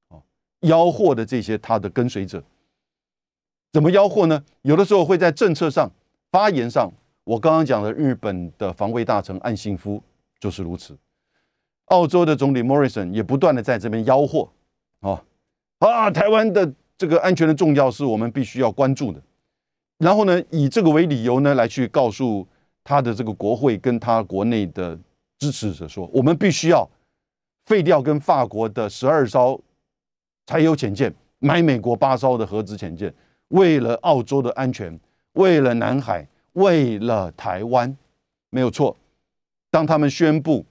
[0.08, 0.16] 啊，
[0.62, 2.42] 吆喝的这些他的跟随者，
[3.72, 4.42] 怎么吆喝呢？
[4.62, 5.90] 有的时候会在政策上、
[6.30, 6.90] 发言上，
[7.24, 10.02] 我刚刚讲的日本的防卫大臣岸信夫
[10.38, 10.96] 就是如此，
[11.90, 14.50] 澳洲的总理 Morrison 也不断的在这边吆喝，
[15.00, 15.22] 啊
[15.78, 19.22] 啊，台湾的这个安全的重要是我们必须要关注的，
[19.98, 22.44] 然后呢，以这个为理由呢，来去告诉。
[22.82, 24.98] 他的这个国会跟他国内的
[25.38, 26.88] 支持者说：“我们必须要
[27.66, 29.60] 废掉跟法国的十二艘
[30.46, 33.14] 柴油潜舰，买美国八艘的核子潜舰，
[33.48, 34.98] 为了澳洲的安全，
[35.34, 37.94] 为了南海，为了台湾，
[38.48, 38.96] 没有错。
[39.70, 40.64] 当他们宣布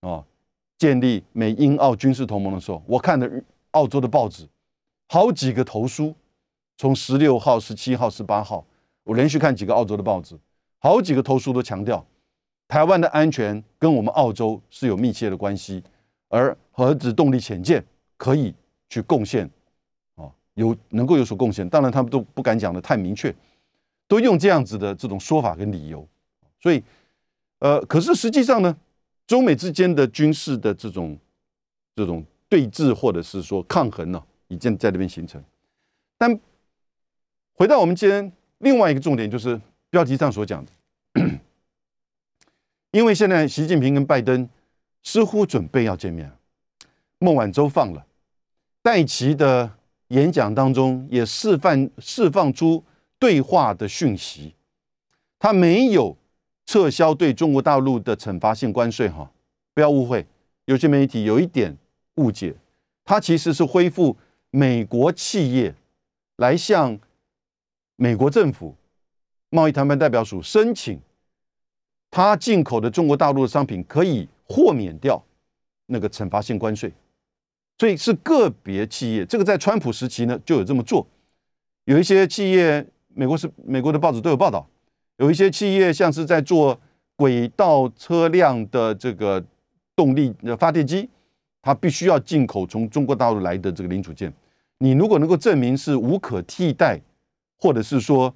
[0.00, 0.22] 啊
[0.78, 3.30] 建立美英澳军事同盟的时候，我看的
[3.72, 4.48] 澳洲的报纸
[5.08, 6.14] 好几个投书，
[6.76, 8.64] 从十六号、十七号、十八号，
[9.04, 10.38] 我连续看几个澳洲的报纸。”
[10.78, 12.06] 好几个投书都强调，
[12.68, 15.82] 台湾的安全跟我们澳洲是有密切的关系，
[16.28, 17.84] 而核子动力潜舰
[18.16, 18.54] 可以
[18.88, 19.50] 去贡献，
[20.14, 21.68] 啊，有能够有所贡献。
[21.68, 23.34] 当然，他们都不敢讲的太明确，
[24.06, 26.06] 都用这样子的这种说法跟理由。
[26.60, 26.80] 所以，
[27.58, 28.76] 呃，可是实际上呢，
[29.26, 31.18] 中美之间的军事的这种
[31.94, 35.42] 这种对峙或者是说抗衡呢，已经在那边形成。
[36.16, 36.38] 但
[37.54, 39.60] 回到我们今天另外一个重点就是。
[39.88, 40.72] 标题上所讲的，
[42.90, 44.46] 因为现在习近平跟拜登
[45.02, 46.30] 似乎准备要见面，
[47.18, 48.04] 孟晚舟放了，
[48.82, 52.84] 戴奇的演讲当中也释放释放出
[53.18, 54.54] 对话的讯息，
[55.38, 56.14] 他没有
[56.66, 59.30] 撤销对中国大陆的惩罚性关税，哈，
[59.72, 60.26] 不要误会，
[60.66, 61.76] 有些媒体有一点
[62.16, 62.54] 误解，
[63.04, 64.16] 它其实是恢复
[64.50, 65.74] 美国企业
[66.36, 66.98] 来向
[67.96, 68.74] 美国政府。
[69.48, 71.00] 贸易谈判代表署申请，
[72.10, 75.24] 他进口的中国大陆的商品可以豁免掉
[75.86, 76.92] 那个惩罚性关税，
[77.78, 79.24] 所以是个别企业。
[79.24, 81.06] 这个在川普时期呢就有这么做，
[81.84, 84.68] 有一些企业，美国是美国的报纸都有报道，
[85.18, 86.78] 有一些企业像是在做
[87.16, 89.42] 轨道车辆的这个
[89.94, 91.08] 动力的发电机，
[91.62, 94.32] 它必须要进口从中国大陆来的这个零组件。
[94.78, 97.00] 你如果能够证明是无可替代，
[97.58, 98.34] 或者是说。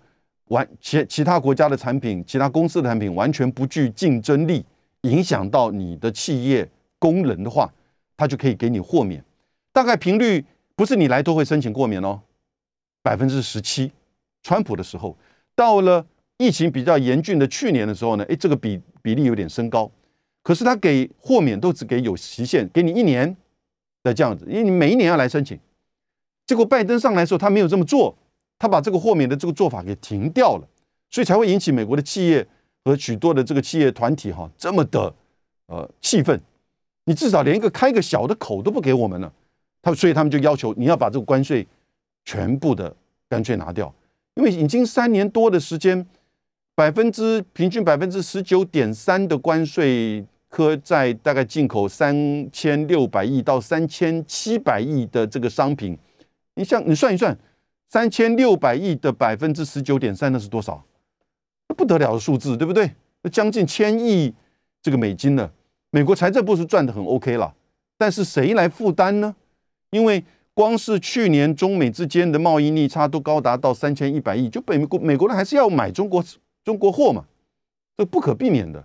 [0.50, 4.66] 完其其他国家的产品，其他公司的产品完全不具竞争力，
[5.02, 7.72] 影响到你的企业工人的话，
[8.16, 9.24] 他就可以给你豁免。
[9.72, 12.20] 大概频率不是你来都会申请豁免哦，
[13.00, 13.92] 百分之十七。
[14.42, 15.16] 川普的时候，
[15.54, 16.04] 到了
[16.40, 19.90] 疫情比较严峻的去年的时候呢，哎，这个比比例有点升高。
[20.42, 23.36] 可是他给豁免都只给有期限，给你一年
[24.02, 25.60] 的这样子，因为你每一年要来申请。
[26.46, 28.16] 结果拜登上来的时候，他没有这么做，
[28.58, 30.66] 他把这个豁免的这个做法给停掉了，
[31.10, 32.46] 所以才会引起美国的企业
[32.86, 35.14] 和许多的这个企业团体哈这么的
[35.66, 36.40] 呃气愤。
[37.04, 39.30] 你至少连一个开个小的口都不给我们了，
[39.82, 41.68] 他所以他们就要求你要把这个关税
[42.24, 42.96] 全部的
[43.28, 43.94] 干脆拿掉，
[44.36, 46.06] 因为已经三年多的时间。
[46.74, 55.98] 百分之平均百分之十九点三的关税，科在大概进口三千六百亿到三千七百亿的这个商品，
[56.54, 57.36] 你像你算一算，
[57.88, 60.82] 三千六百亿的百分之十九点三，那是多少？
[61.76, 62.90] 不得了的数字，对不对？
[63.22, 64.34] 那将近千亿
[64.82, 65.50] 这个美金呢。
[65.90, 67.54] 美国财政部是赚的很 OK 了，
[67.98, 69.34] 但是谁来负担呢？
[69.90, 76.24] 因为光是去年中美之间的贸易逆差都高达到三千一百亿，就美国美国人还是要买中国。
[76.64, 77.24] 中国货嘛，
[77.96, 78.84] 这不可避免的，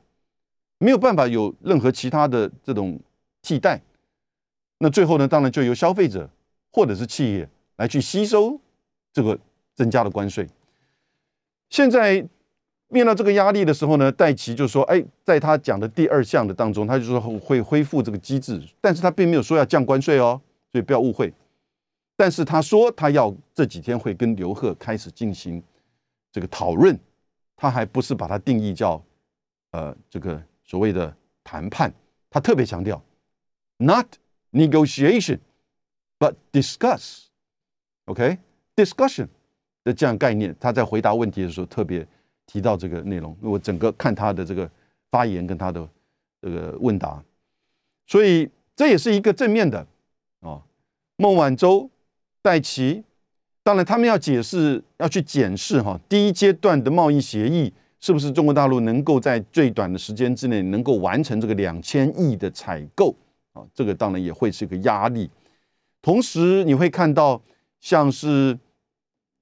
[0.77, 2.99] 没有办法有任何其他的这种
[3.41, 3.81] 替代。
[4.77, 6.29] 那最后呢，当然就由消费者
[6.71, 8.59] 或者是企业来去吸收
[9.13, 9.37] 这个
[9.73, 10.47] 增加的关税。
[11.69, 12.25] 现在
[12.89, 20.39] 面到这个压力的时候呢，戴奇就说：“哎，在他讲的第二项的当中，他就说会恢复这个机制，但是他并没有说要降关税哦，
[20.71, 21.33] 所以不要误会。
[22.17, 25.61] 但是他说他要这几天会跟刘贺开始进行
[26.31, 26.97] 这个讨论。”
[27.55, 29.01] 他还不是把它定义叫，
[29.71, 31.93] 呃，这个所谓的谈判。
[32.29, 33.01] 他特别强调
[33.77, 34.07] ，not
[34.51, 35.39] negotiation
[36.19, 39.27] but discuss，OK，discussion
[39.83, 40.53] 的这样概念。
[40.59, 42.05] 他在回答问题的时候特别
[42.45, 43.37] 提到这个内容。
[43.41, 44.69] 我整个看他的这个
[45.09, 45.89] 发言跟他的
[46.41, 47.23] 这个问答，
[48.05, 49.87] 所以这也是一个正面的
[50.41, 50.61] 啊。
[51.15, 51.89] 孟晚舟、
[52.41, 53.05] 戴奇。
[53.65, 63.15] 当然，他们要解释，要去检视哈，第一阶段的贸易协议是不是中国大陆能够在最短的时间之内能够完成这个两千亿的采购
[63.53, 63.65] 啊？
[63.73, 65.27] 这个当然也会是一个压力。
[65.99, 67.41] 同时，你会看到
[67.81, 68.55] 像是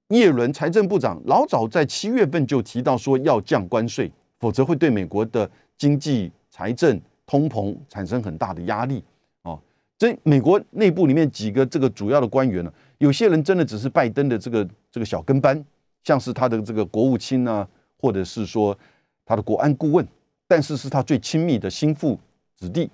[0.08, 4.10] 叶伦财政部长老早在七月份就提到说要降关税，
[4.40, 9.04] 否则会对美国的经济、财政、通膨产生很大的压力
[9.42, 9.60] 哦。
[9.98, 12.72] 这美国内部里面几个这个主要的官员呢？
[12.98, 15.64] 有些人真的只是拜登的这个这个小跟班，
[16.02, 17.66] 像是他的这个国务卿啊，
[17.98, 18.76] 或者是说
[19.24, 20.06] 他的国安顾问，
[20.46, 22.18] 但是是他最亲密的心腹
[22.56, 22.90] 子弟。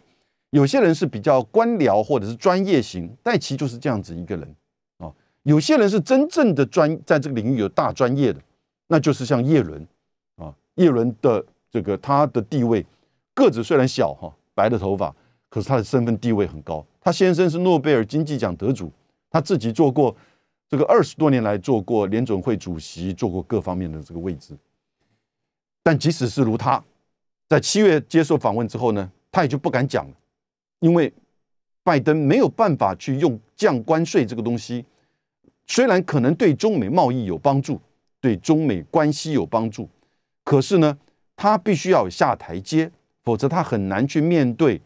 [0.51, 4.57] 有些人是比较官僚或者是专业型，戴奇就是这样子一个人
[4.99, 5.13] 啊。
[5.45, 8.41] 有些人是真正的专，在这个领域有大专业的，
[8.89, 9.87] 那就是像叶伦
[10.37, 10.53] 啊。
[10.75, 12.85] 叶伦的这个他的地位，
[13.35, 15.15] 个子虽然小哈，白的头发，
[15.49, 16.85] 可是他的身份地位很高。
[17.01, 18.91] 他先生是诺贝尔经济奖得主。
[19.31, 20.15] 他自己做过
[20.69, 24.57] 这个二十多年来做过联准会主席，做过各方面的这个位置。
[25.83, 26.83] 但即使是如他，
[27.49, 30.15] 在七月接受访问之后呢，他也就不敢讲了，
[30.81, 31.13] 因为
[31.83, 34.85] 拜登没有办法去用降关税这个东西，
[35.67, 37.81] 虽然可能对中美贸易有帮助，
[38.21, 39.89] 对中美关系有帮助，
[40.45, 40.99] 可是呢，
[41.37, 42.91] 他必须要下台阶，
[43.23, 44.81] 否则他很难去面对。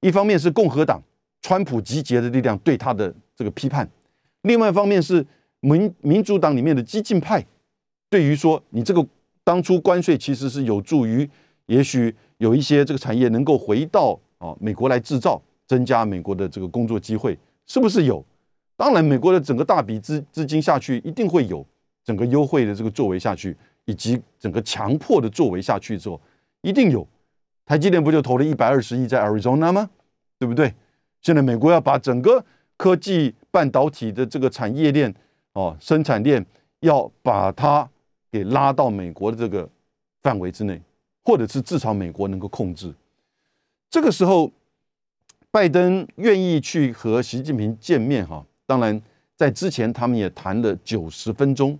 [0.00, 1.02] 一方面是共和党。
[1.40, 3.88] 川普集结的力量对他的这个批判，
[4.42, 5.24] 另外一方面是
[5.60, 7.44] 民民主党里面的激进派，
[8.08, 9.06] 对于说你这个
[9.42, 11.28] 当初关税其实是有助于，
[11.66, 18.24] 也许有一些这个产业能够回到啊美国来制造，增加美国的这个工作机会，是不是有？
[18.76, 21.64] 当然，美国的整个大笔资资金下去，一定会有
[22.02, 26.20] 整个优惠的这个作为下去，以及整个强迫的作为下去之后，
[26.62, 27.06] 一定有。
[27.64, 29.88] 台积电不就投了一百二十亿在 Arizona 吗？
[30.38, 30.74] 对不对？
[31.22, 32.44] 现在美国要把整个
[32.76, 35.12] 科技半导体的这个产业链
[35.52, 36.44] 哦，生产链
[36.80, 37.88] 要把它
[38.30, 39.68] 给拉到美国的这个
[40.22, 40.80] 范围之内，
[41.22, 42.92] 或者是至少美国能够控制。
[43.88, 44.50] 这个时候，
[45.50, 48.44] 拜登愿意去和习近平见面哈。
[48.66, 49.00] 当然，
[49.36, 51.78] 在之前他们也谈了九十分钟，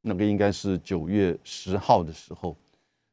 [0.00, 2.56] 那个应该是九月十号的时候。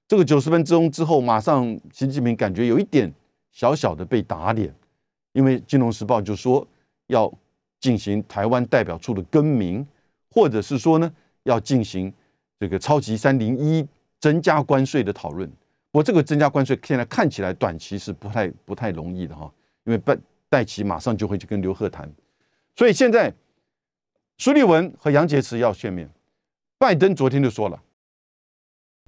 [0.08, 3.14] 这个九十分钟之后，马上习近平感觉有一点
[3.52, 4.74] 小小的被打脸。
[5.34, 6.68] 因为《金融时报》就说
[7.10, 7.32] 要
[7.80, 9.86] 进行台湾代表处的更名，
[10.32, 11.12] 或者是说呢
[11.44, 12.12] 要进行
[12.60, 13.88] 这个超级三零一
[14.20, 15.48] 增加关税的讨论。
[15.92, 19.52] 不过这个增加关税现在看起来短期是不太不太容易的哈，
[19.84, 22.10] 因为戴戴奇马上就会去跟刘鹤谈，
[22.76, 23.34] 所以现在
[24.38, 26.10] 苏立文和杨洁篪要见面。
[26.78, 27.82] 拜登昨天就说了，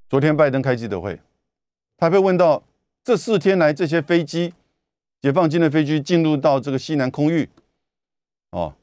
[0.08, 1.18] 昨天拜登开记者会，
[1.96, 2.62] 他被问到
[3.04, 4.52] 这四天来这些飞机。
[5.22, 7.48] 解放军的飞机进入到这个西南空域，
[8.52, 8.74] 哦，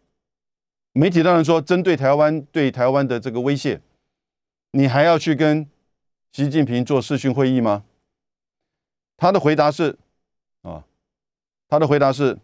[0.92, 3.82] 媒体当然说针对台湾对台湾的这个威胁，
[4.72, 5.68] 你还要去跟
[6.32, 7.86] 习近平做视讯会议吗？
[9.16, 9.98] 他的回答是，
[10.64, 10.86] 啊，
[11.68, 12.40] 他的回答是，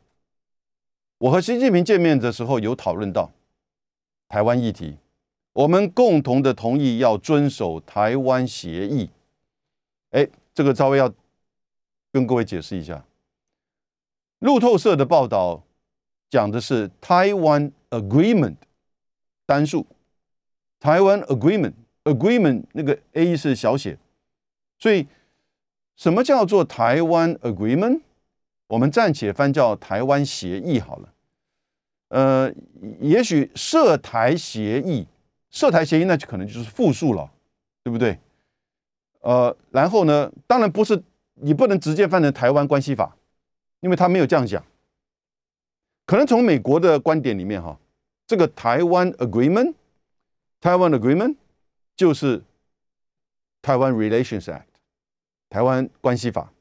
[1.17, 3.31] 我和习近平见面的时候有讨论到
[4.27, 4.97] 台湾议题，
[5.53, 9.09] 我们共同的同意要遵守台湾协议。
[10.11, 11.11] 哎，这个稍微要
[12.11, 13.03] 跟各位解释一下。
[14.39, 15.63] 路透社的报道
[16.29, 18.55] 讲的是台湾 Agreement
[19.45, 19.85] 单数，
[20.79, 21.73] 台湾 Agreement
[22.03, 23.97] Agreement 那个 A 是小写，
[24.77, 25.07] 所以
[25.95, 28.01] 什么叫做台湾 Agreement？
[28.67, 31.13] 我们暂且翻叫台湾协议好了。
[32.09, 32.53] 呃，
[32.99, 35.07] 也许涉台协议，
[35.49, 37.29] 涉台协议那就可能就是复数了，
[37.83, 38.17] 对不对？
[39.21, 41.01] 呃，然后呢，当然不是
[41.35, 43.15] 你不能直接翻成台湾关系法。
[43.81, 44.63] 因为他没有这样讲，
[46.05, 47.77] 可能从美国的观点里面哈，
[48.27, 49.73] 这个台湾 Agreement，
[50.61, 51.35] 台湾 Agreement
[51.95, 52.41] 就是
[53.61, 54.63] 台湾 Relations Act，
[55.49, 56.51] 台湾关系法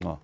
[0.00, 0.20] 啊。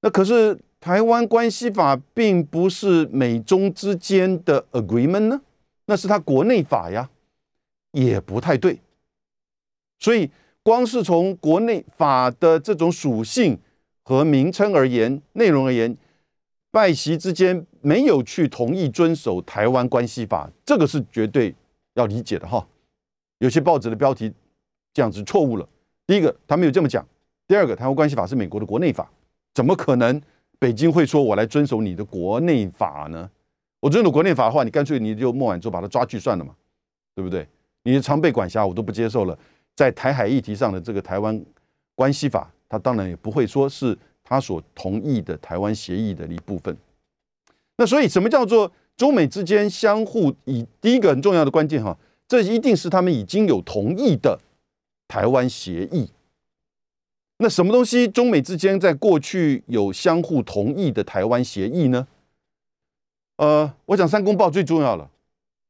[0.00, 5.40] 那可是台湾关系法并不是美中之间的 Agreement 呢，
[5.86, 7.08] 那是他国内法呀，
[7.92, 8.80] 也不太对。
[9.98, 10.30] 所以
[10.62, 13.58] 光是从国内法的这种属性。
[14.04, 15.96] 和名称而言，内容而言，
[16.72, 21.54] 拜习之间没有去同意遵守《台湾关系法》，这个是绝对
[21.94, 22.66] 要理解的哈。
[23.38, 24.32] 有些报纸的标题
[24.94, 25.68] 这样子错误了。
[26.06, 27.04] 第一个，他没有这么讲；
[27.46, 29.10] 第二个，《台湾关系法》是美国的国内法，
[29.52, 30.18] 怎么可能
[30.58, 33.30] 北京会说我来遵守你的国内法呢？
[33.80, 36.54] 我遵守国内法的话，你干脆你就孟晚舟把他抓去算了嘛，
[37.14, 37.46] 对不对？
[37.82, 39.38] 你的常备管辖我都不接受了，
[39.76, 41.44] 在台海议题上的这个《台湾
[41.94, 42.50] 关系法》。
[42.66, 43.94] 他当然也不会说是
[44.32, 46.74] 他所同意的台湾协议的一部分。
[47.76, 54.40] 那所以，什么叫做中美之间相互以第一个很重要的关键哈，这一定是他们已经有同意的
[55.06, 56.10] 台湾协议。
[57.38, 62.06] 那什么东西中美之间在过去有相互同意的台湾协议呢？
[63.36, 65.10] 呃，我讲三公报最重要了，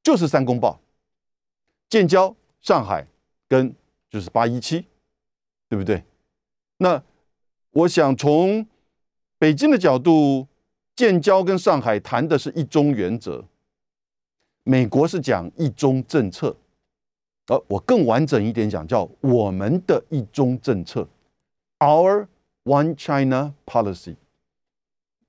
[0.03, 0.81] 就是三公报：
[1.89, 3.07] 建交、上海
[3.49, 3.75] 跟
[4.11, 4.85] 就是八一七，
[5.69, 6.05] 对不对？
[6.79, 7.03] 那
[7.73, 8.67] 我想从
[9.39, 10.47] 北京的角度，
[10.95, 13.45] 建交跟上海谈的是一中原则，
[14.63, 16.55] 美国是讲一中政策，
[17.47, 21.09] 而我更完整一点讲，叫我们的一中政策
[21.79, 22.27] ，Our
[22.65, 24.17] One China Policy。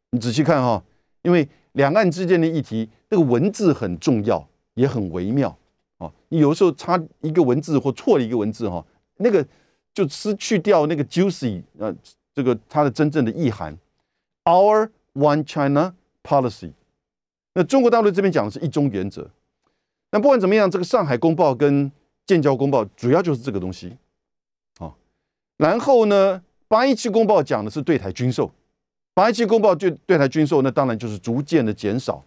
[0.09, 0.83] 你仔细看哈，
[1.21, 5.57] 因为两岸之间的议题，这个文字很重要，也很微妙
[5.97, 6.11] 啊。
[6.27, 8.85] 你有时候差一个文字或错了一个文字哈，
[9.15, 9.47] 那个。
[9.95, 11.95] 就失去掉那个 juicy，呃，
[12.33, 13.77] 这个它的真正的意涵
[14.45, 16.71] ，Our One China Policy。
[17.53, 19.29] 那中国大陆这边讲的是一中原则。
[20.11, 21.91] 那不管怎么样，这个上海公报跟
[22.25, 23.97] 建交公报主要就是这个东西，
[24.79, 24.93] 啊。
[25.57, 28.51] 然后呢，八一七公报讲的是对台军售，
[29.13, 32.23] 八一七公报对对台军售，那当然就是逐渐的减少。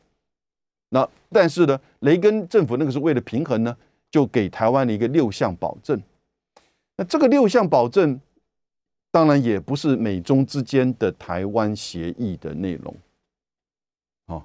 [0.90, 3.76] 那但是呢，雷根政府那个是为了平衡呢，
[4.10, 6.00] 就给台湾的一个六项保证。
[6.96, 8.20] 那这个六项保证，
[9.16, 12.94] 当然也不是美中之间的台湾协议的内容，
[14.26, 14.44] 啊，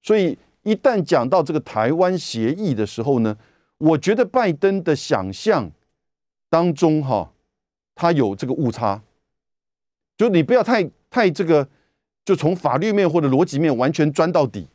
[0.00, 3.36] 所以一旦讲到这个台湾协议的时候呢，
[3.78, 5.68] 我觉得拜登的想象
[6.48, 7.32] 当中，哈，
[7.96, 9.02] 他有这个误差，
[10.16, 11.68] 就你不要太太这个，
[12.24, 14.68] 就从法律面或者逻辑面完全钻到底，因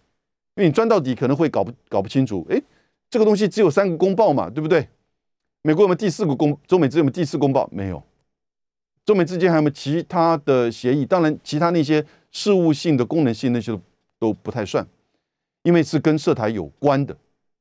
[0.55, 2.61] 为你钻到底可能会搞不搞不清楚，哎，
[3.09, 4.89] 这个东西只有三个公报嘛，对不对？
[5.61, 6.59] 美国有没有第四个公？
[6.67, 7.69] 中美之间有没有第四公报？
[7.71, 8.03] 没有。
[9.05, 11.05] 中美之间还有没有其他的协议？
[11.05, 13.79] 当然，其他那些事务性的、功能性那些
[14.17, 14.85] 都不太算，
[15.61, 17.15] 因为是跟涉台有关的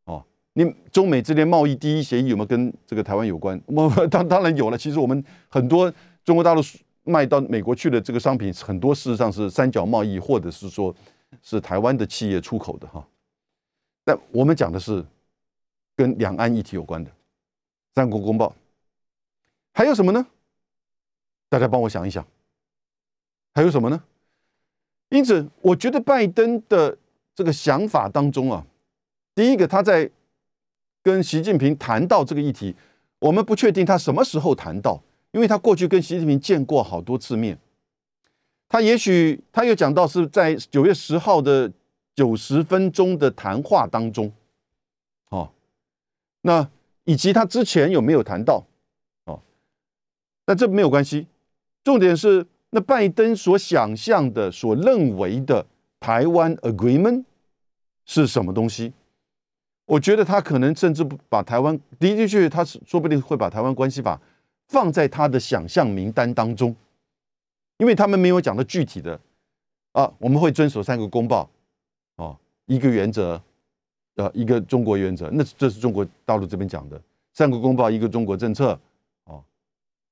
[0.05, 0.25] 哦。
[0.55, 3.61] 你中美之间贸易第一协议有没有跟这个台湾有关？
[3.67, 4.79] 我 当当然有了。
[4.79, 5.93] 其实我们很多
[6.25, 6.63] 中国大陆
[7.03, 10.95] 卖到美国去的这个商品，很多事实上是三角贸易，或者是说
[11.43, 13.07] 是台湾的企业出口的哈。
[14.03, 15.05] 但我们讲的是
[15.95, 17.11] 跟两岸议题有关的。
[17.95, 18.55] 三国公报
[19.73, 20.27] 还有什么呢？
[21.55, 22.27] 大家帮我想一想，
[23.55, 24.03] 还有什么呢？
[25.11, 26.99] 因此，我觉得拜登的
[27.33, 28.67] 这个想法当中啊，
[29.37, 30.11] 第一个他在
[31.01, 32.75] 跟习近平谈到这个议题，
[33.21, 35.01] 我们不确定他什么时候谈到，
[35.31, 37.57] 因为他过去跟习近平见过好多次面，
[38.69, 41.71] 他也许他又讲到是在九月十号的
[42.17, 44.33] 九十分钟的谈话当中，
[45.31, 45.53] 哦，
[46.41, 46.69] 那。
[47.07, 48.65] 以及他之前有没有谈到？
[49.27, 49.39] 哦，
[50.47, 51.27] 那这没有关系。
[51.85, 55.65] 重点是那拜登所想象的、所认为的
[56.01, 57.23] 台湾 agreement
[58.07, 58.93] 是什么东西？
[59.87, 64.19] 我觉得他可能甚至不把台湾的的确确，他是说不定会把台湾关系法
[64.69, 66.75] 放在他的想象名单当中，
[67.77, 69.21] 因为他们没有讲到具体的
[69.93, 71.51] 啊，我们会遵守三个公报，
[72.17, 73.39] 哦，一个原则，
[74.17, 76.99] 呃，一个中国原则，那这是中国大陆这边讲的
[77.35, 78.79] 三个公报，一个中国政策，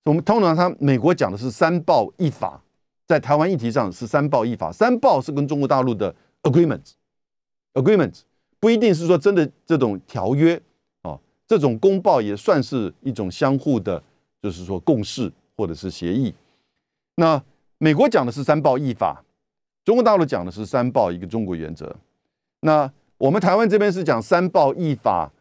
[0.05, 2.61] 我们通常他美国讲的是三报一法，
[3.07, 8.23] 在台湾议题上是三报一法，三报是跟中国大陆的 agreement，agreement。
[8.59, 10.55] 不一定是说真的这种条约
[11.03, 14.01] 啊，这种公报也算是一种相互的，
[14.41, 16.33] 就是说共识或者是协议。
[17.17, 17.43] 那
[17.79, 19.25] 美国讲的是三报一法，
[19.85, 21.97] 中国大陆讲的是三报一个中国原则。
[22.61, 22.89] 那
[23.19, 25.33] 我们台湾这边是讲三报一法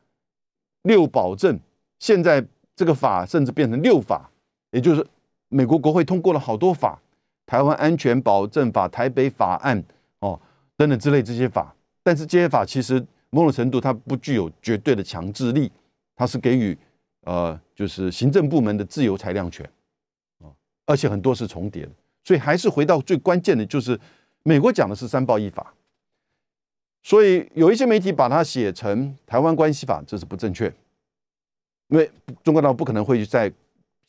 [0.81, 1.59] 六保证，
[1.99, 2.43] 现在
[2.75, 4.30] 这个法甚至变成六法，
[4.71, 5.05] 也就是
[5.49, 6.99] 美国国会通过了好多法，
[7.45, 9.83] 台湾安全保证法、台北法案
[10.19, 10.39] 哦
[10.75, 11.73] 等等之类这些法。
[12.03, 15.71] 但是这些法其实某种程度它不具有绝对的强制力，
[16.15, 16.77] 它是给予
[17.21, 19.63] 呃就是行政部门的自由裁量权
[20.39, 20.49] 啊，
[20.85, 21.91] 而且很多是重叠的，
[22.23, 23.99] 所以还是回到最关键的就是
[24.43, 25.73] 美国讲的是三报一法，
[27.03, 30.65] 所以有一些媒体把它写成台湾关系法，这是不正确，
[31.89, 32.09] 因为
[32.43, 33.51] 中国大陆不可能会在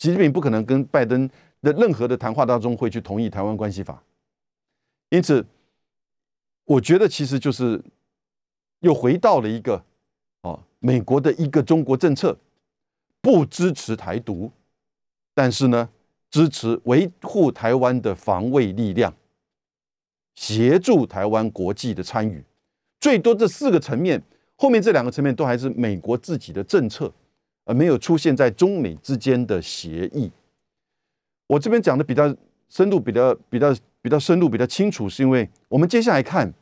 [0.02, 1.30] 习近平不可能跟拜登
[1.60, 4.02] 的任何的谈话当中会去同意台湾关系法，
[5.10, 5.46] 因此。
[6.64, 7.82] 我觉得其实就是
[8.80, 9.84] 又回到了一个
[10.42, 12.36] 哦，美国的一个中国政策，
[13.20, 14.50] 不支持台独，
[15.34, 15.88] 但是呢，
[16.30, 19.12] 支持维护台湾的防卫力量，
[20.34, 22.42] 协助台湾国际的参与，
[23.00, 24.22] 最多这四个层面，
[24.56, 27.12] 后面这两个层面都还是美国自己的政策，
[27.64, 30.30] 而没有出现在中美之间的协议。
[31.46, 32.34] 我这边讲的比较
[32.68, 33.74] 深度，比较比较。
[34.04, 36.52] 比较深入、比较清楚，是因为我们接下来看，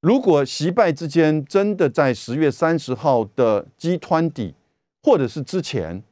[0.00, 4.54] 如果习拜之间真的在十月三十号的集团底，
[5.02, 6.02] 或者是之前，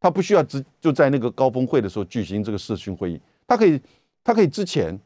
[0.00, 3.80] 他不需要直就在那个高峰会的时候举行这个视讯会议，他可以，
[4.24, 4.98] 他可以之前，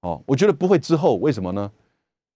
[0.00, 1.70] 哦，我觉得不会之后，为什么呢？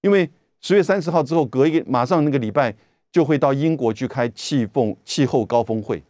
[0.03, 2.73] 因为十月三十号之后，隔一个马上那个礼拜
[3.11, 6.03] 就会到英国去开气风气候高峰会。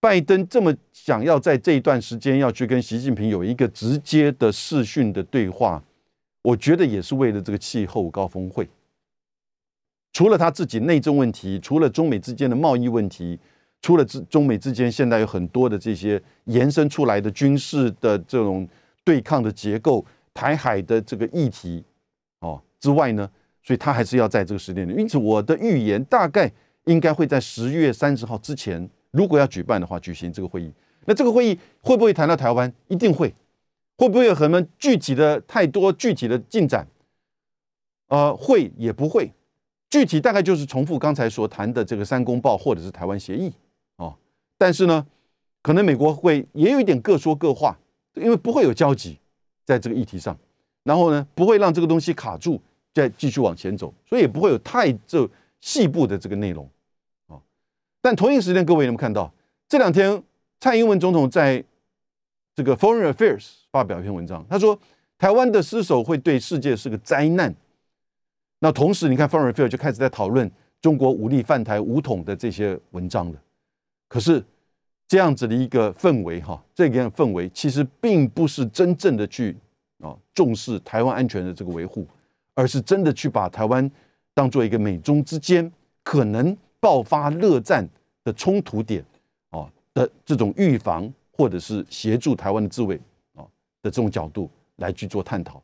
[0.00, 5.82] 拜登这么想要在这一段时间要去跟习近平有一个直接的视讯的对话，
[6.42, 8.68] 我觉得也是为了这个气候高峰会。
[10.12, 13.38] 除了他自己内政问题，除了中美之间的贸易问题，
[13.82, 18.66] 除了中中美之间现在有很多的这些延伸出来的军事的这种
[19.04, 21.84] 对抗的结构、台海的这个议题
[22.40, 23.30] 哦之外呢，
[23.62, 24.94] 所以他还是要在这个时间里。
[24.94, 26.50] 因此，我的预言大概
[26.84, 28.88] 应该会在十月三十号之前。
[29.12, 30.72] 如果要举办的话，举行这个会议，
[31.04, 32.72] 那这个会议会不会谈到台湾？
[32.86, 33.34] 一定会。
[33.98, 36.86] 会不会有什么具体的太多具体的进展？
[38.06, 39.32] 呃，会也不会。
[39.90, 43.52] 具体大概就是重复刚才所谈的这个三公报或者是台湾协议
[43.96, 44.14] 哦。
[44.56, 45.04] 但是呢，
[45.60, 47.76] 可能美国会也有一点各说各话，
[48.14, 49.18] 因为不会有交集
[49.64, 50.38] 在这个议题上。
[50.84, 55.28] 然后呢，不会让这个东西卡住，再继续往前走，所以也不会有太这
[55.60, 56.68] 细部的这个内容。
[57.26, 57.40] 啊
[58.00, 59.32] 但同一时间，各位有没有看到
[59.68, 60.22] 这两天
[60.58, 61.62] 蔡英文总统在
[62.54, 64.44] 这个 Foreign Affairs 发表一篇文章？
[64.48, 64.78] 他说
[65.18, 67.54] 台湾的失守会对世界是个灾难。
[68.58, 70.50] 那同时，你看 Foreign Affairs 就开始在讨论
[70.82, 73.38] 中国武力犯台、武统的这些文章了。
[74.08, 74.44] 可是
[75.06, 79.56] 这样子的一个氛围，哈，这个氛围其实并不是真正的去
[80.00, 82.06] 啊重视台湾安全的这个维护，
[82.60, 83.90] 而是真的去把台湾
[84.34, 85.70] 当做一个美中之间
[86.02, 86.56] 可能。
[86.82, 87.86] 爆发热战
[88.24, 89.04] 的冲突点，
[89.50, 92.96] 哦的这种预防或者是协助台湾的自卫，
[93.34, 93.44] 啊
[93.82, 95.62] 的这种角度来去做探讨，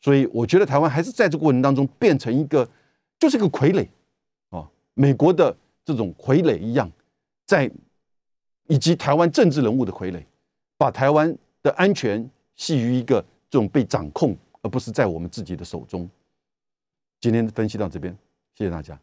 [0.00, 2.64] 所以我觉得台湾还是在这个过程当中变成一个，
[3.18, 3.88] 就是一个傀儡，
[4.50, 5.52] 啊美国的
[5.84, 6.88] 这种傀儡一样，
[7.44, 7.68] 在
[8.68, 10.24] 以及台湾政治人物的傀儡，
[10.78, 13.20] 把台湾的安全系于一个
[13.50, 16.08] 这种被掌控，而不是在我们自己的手中。
[17.22, 18.12] 今天分析到这边，
[18.56, 18.98] 谢谢大家。